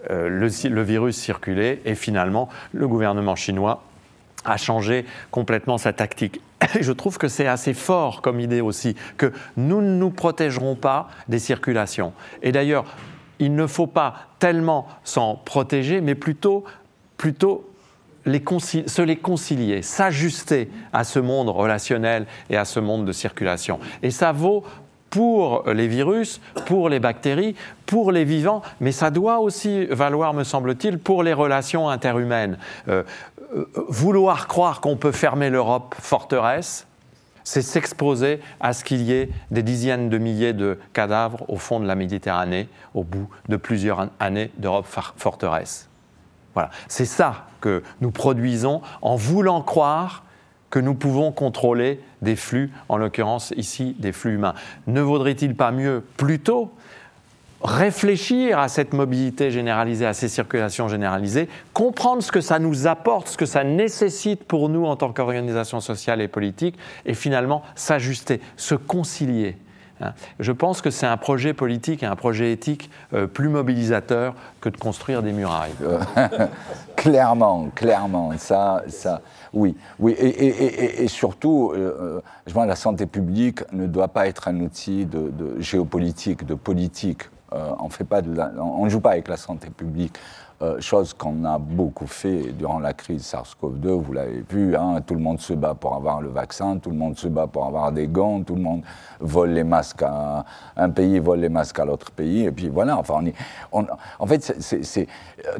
[0.09, 3.83] euh, le, virus circulait et finalement le gouvernement chinois
[4.45, 6.41] a changé complètement sa tactique.
[6.81, 11.09] je trouve que c'est assez fort comme idée aussi, que nous ne nous protégerons pas
[11.27, 12.13] des circulations.
[12.41, 12.85] Et d'ailleurs,
[13.39, 16.63] il ne faut pas tellement s'en protéger, mais plutôt,
[17.17, 17.69] plutôt
[18.25, 23.79] se les concilier, s'ajuster à ce monde relationnel et à ce monde de circulation.
[24.01, 24.63] Et ça vaut
[25.13, 27.55] pour les virus, pour les bactéries,
[27.85, 32.57] pour les vivants, mais ça doit aussi valoir, me semble-t-il, pour les relations interhumaines.
[32.87, 33.03] Euh,
[33.55, 36.87] euh, vouloir croire qu'on peut fermer l'Europe forteresse,
[37.43, 41.79] c'est s'exposer à ce qu'il y ait des dizaines de milliers de cadavres au fond
[41.79, 44.87] de la Méditerranée au bout de plusieurs années d'Europe
[45.17, 45.89] forteresse.
[46.55, 50.23] Voilà, c'est ça que nous produisons en voulant croire
[50.73, 54.55] que nous pouvons contrôler des flux, en l'occurrence ici des flux humains.
[54.87, 56.71] Ne vaudrait-il pas mieux plutôt
[57.63, 63.27] réfléchir à cette mobilité généralisée, à ces circulations généralisées, comprendre ce que ça nous apporte,
[63.27, 68.41] ce que ça nécessite pour nous en tant qu'organisation sociale et politique, et finalement s'ajuster,
[68.57, 69.57] se concilier.
[70.03, 70.13] Hein.
[70.39, 74.69] Je pense que c'est un projet politique et un projet éthique euh, plus mobilisateur que
[74.69, 75.73] de construire des murailles.
[76.95, 79.21] clairement, clairement, ça, ça,
[79.53, 84.47] oui, oui, et, surtout, euh, euh, je vois, la santé publique ne doit pas être
[84.47, 87.23] un outil de, géopolitique, de politique.
[87.53, 90.17] Euh, on ne joue pas avec la santé publique.
[90.61, 95.15] Euh, chose qu'on a beaucoup fait durant la crise SARS-CoV-2, vous l'avez vu, hein, tout
[95.15, 97.91] le monde se bat pour avoir le vaccin, tout le monde se bat pour avoir
[97.91, 98.83] des gants, tout le monde
[99.19, 100.45] vole les masques à
[100.77, 103.25] un pays, vole les masques à l'autre pays, et puis voilà, enfin,
[103.71, 103.85] on,
[104.19, 105.07] en fait, c'est,
[105.47, 105.57] euh,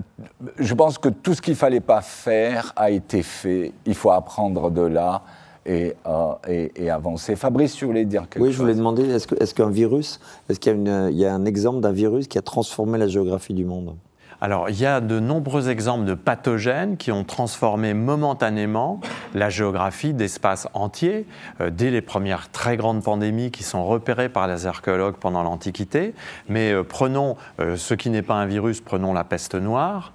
[0.60, 4.12] je pense que tout ce qu'il ne fallait pas faire a été fait, il faut
[4.12, 5.24] apprendre de là.
[5.66, 6.34] Et, euh,
[6.76, 7.38] et, avancer.
[7.38, 10.20] Fabrice, tu voulais dire quelque chose Oui, je voulais demander, est-ce, qu'un virus,
[10.50, 13.64] est-ce qu'il il y a un exemple d'un virus qui a transformé la géographie du
[13.64, 13.96] monde?
[14.44, 19.00] Alors, il y a de nombreux exemples de pathogènes qui ont transformé momentanément
[19.34, 21.26] la géographie d'espaces entiers,
[21.62, 26.14] euh, dès les premières très grandes pandémies qui sont repérées par les archéologues pendant l'Antiquité.
[26.50, 30.12] Mais euh, prenons euh, ce qui n'est pas un virus, prenons la peste noire,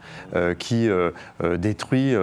[0.59, 0.89] qui
[1.57, 2.15] détruit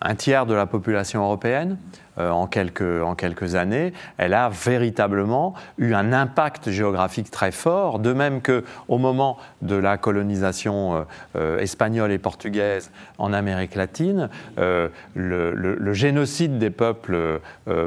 [0.00, 1.78] un tiers de la population européenne.
[2.18, 8.40] Euh, en, quelques, années, elle a véritablement eu un impact géographique très fort, de même
[8.40, 11.02] qu'au moment de la colonisation euh,
[11.36, 17.40] euh, espagnole et portugaise en Amérique latine, le, génocide des peuples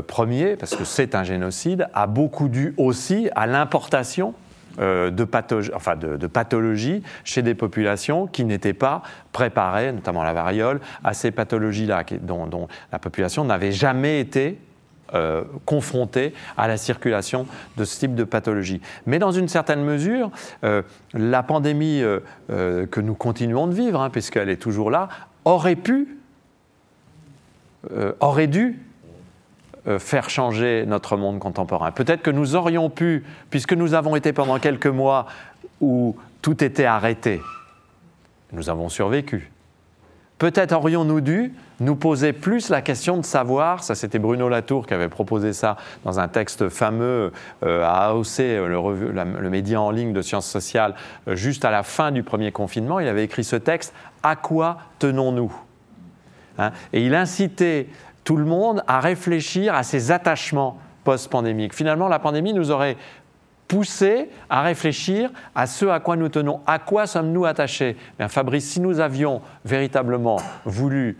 [0.08, 4.34] premiers, parce que c'est un génocide, a beaucoup dû aussi à l'importation
[4.80, 9.02] euh, de, de, pathologies chez des populations qui n'étaient pas
[9.32, 14.58] préparées, notamment la variole, à ces pathologies-là, dont, la population n'avait jamais été
[15.14, 18.82] euh, confrontée à la circulation de ce type de pathologie.
[19.06, 20.32] Mais dans une certaine mesure,
[20.64, 22.04] euh, la pandémie
[22.48, 25.10] que nous continuons de vivre, hein, puisqu'elle est toujours là,
[25.46, 26.20] aurait pu
[27.92, 28.74] euh, aurait dû euh,
[29.86, 31.92] faire changer notre monde contemporain.
[31.92, 35.26] Peut-être que nous aurions pu, puisque nous avons été pendant quelques mois
[35.82, 37.42] où tout était arrêté,
[38.52, 39.52] nous avons survécu.
[40.40, 44.94] Peut-être aurions-nous dû nous poser plus la question de savoir, ça c'était Bruno Latour qui
[44.94, 45.76] avait proposé ça
[46.06, 50.96] dans un texte fameux euh, à AOC, le, le, média en ligne de sciences sociales,
[51.28, 54.78] euh, juste à la fin du premier confinement, il avait écrit ce texte, À quoi
[55.00, 55.54] tenons-nous?
[56.58, 57.88] Hein Et il incitait
[58.30, 61.74] tout le monde à réfléchir à ses attachements post-pandémiques.
[61.74, 62.96] Finalement, la pandémie nous aurait
[63.68, 66.60] poussé à réfléchir à ce à quoi nous tenons.
[66.68, 71.18] À quoi sommes-nous attachés Bien, Fabrice, si nous avions véritablement voulu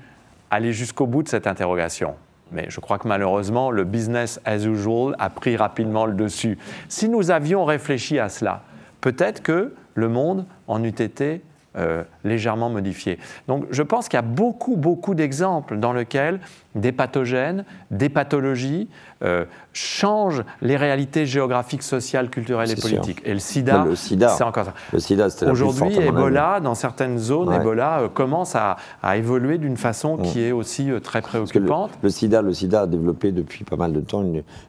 [0.52, 2.14] aller jusqu'au bout de cette interrogation,
[2.52, 6.60] mais je crois que malheureusement, le business as usual a pris rapidement le dessus.
[6.90, 8.62] Si nous avions réfléchi à cela,
[9.02, 11.42] peut-être que le monde en eût été
[11.78, 13.20] euh, légèrement modifié.
[13.48, 16.40] Donc je pense qu'il y a beaucoup, beaucoup d'exemples dans lesquels
[16.74, 18.90] des pathogènes, des pathologies
[19.22, 23.22] euh, changent les réalités géographiques, sociales, culturelles et politiques.
[23.24, 24.74] Et le sida, c'est encore ça.
[24.92, 28.78] Le sida, Aujourd'hui, Ebola, dans certaines zones, Ebola euh, commence à,
[29.16, 30.42] évoluer d'une façon qui mm.
[30.42, 31.92] est aussi très préoccupante.
[32.02, 34.26] Le, sida, le sida a développé depuis pas mal de temps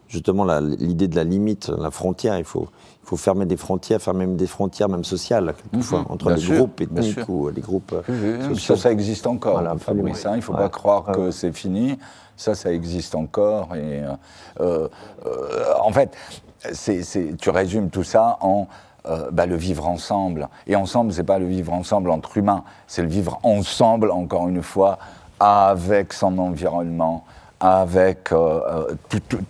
[0.06, 2.36] justement l'idée de la limite, la frontière.
[2.36, 2.68] Il faut,
[3.10, 6.06] faut fermer des frontières, fermer même des frontières, même sociales, quelquefois, mhm.
[6.10, 7.92] entre les groupes ethniques ou les groupes
[8.56, 10.26] Ça, ça existe encore, voilà, Fabrice.
[10.26, 11.98] Hein, il ne faut pas croire que c'est fini.
[12.36, 13.74] Ça, ça existe encore.
[13.74, 14.02] Et,
[14.60, 14.88] euh,
[15.26, 16.16] euh, en fait,
[17.38, 18.68] tu résumes tout ça en
[19.06, 20.48] euh, bah, le vivre ensemble.
[20.68, 24.62] Et ensemble, c'est pas le vivre ensemble entre humains, c'est le vivre ensemble, encore une
[24.62, 24.98] fois,
[25.40, 27.24] avec son environnement,
[27.58, 28.30] avec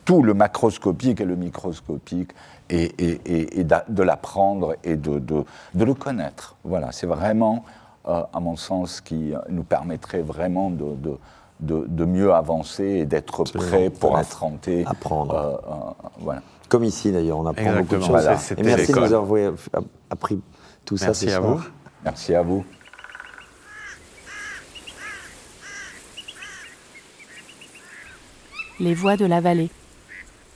[0.07, 2.31] tout, le macroscopique et le microscopique,
[2.71, 5.45] et, de l'apprendre et de,
[5.75, 6.57] le connaître.
[6.65, 7.65] Voilà, c'est vraiment,
[8.09, 13.91] euh, à mon sens, ce qui nous permettrait vraiment de, mieux avancer et d'être prêt
[13.91, 14.85] pour affronter.
[14.87, 15.35] Apprendre.
[15.35, 16.43] Euh, euh, voilà.
[16.69, 18.29] Comme ici d'ailleurs, on apprend beaucoup de choses.
[18.57, 19.53] Et merci de nous avoir
[20.09, 20.41] appris
[20.85, 21.07] tout ça.
[21.07, 21.61] Merci à vous.
[22.05, 22.65] Merci à vous.
[28.79, 29.71] Les voix de la vallée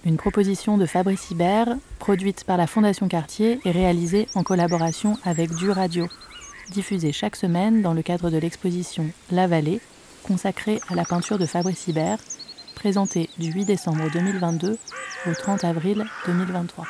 [0.05, 5.55] une proposition de Fabrice Hibert, produite par la Fondation Cartier et réalisée en collaboration avec
[5.55, 6.09] Du Radio,
[6.71, 9.81] diffusée chaque semaine dans le cadre de l'exposition La Vallée,
[10.23, 12.19] consacrée à la peinture de Fabrice Hibert,
[12.75, 14.79] présentée du 8 décembre 2022
[15.27, 16.87] au 30 avril 2023.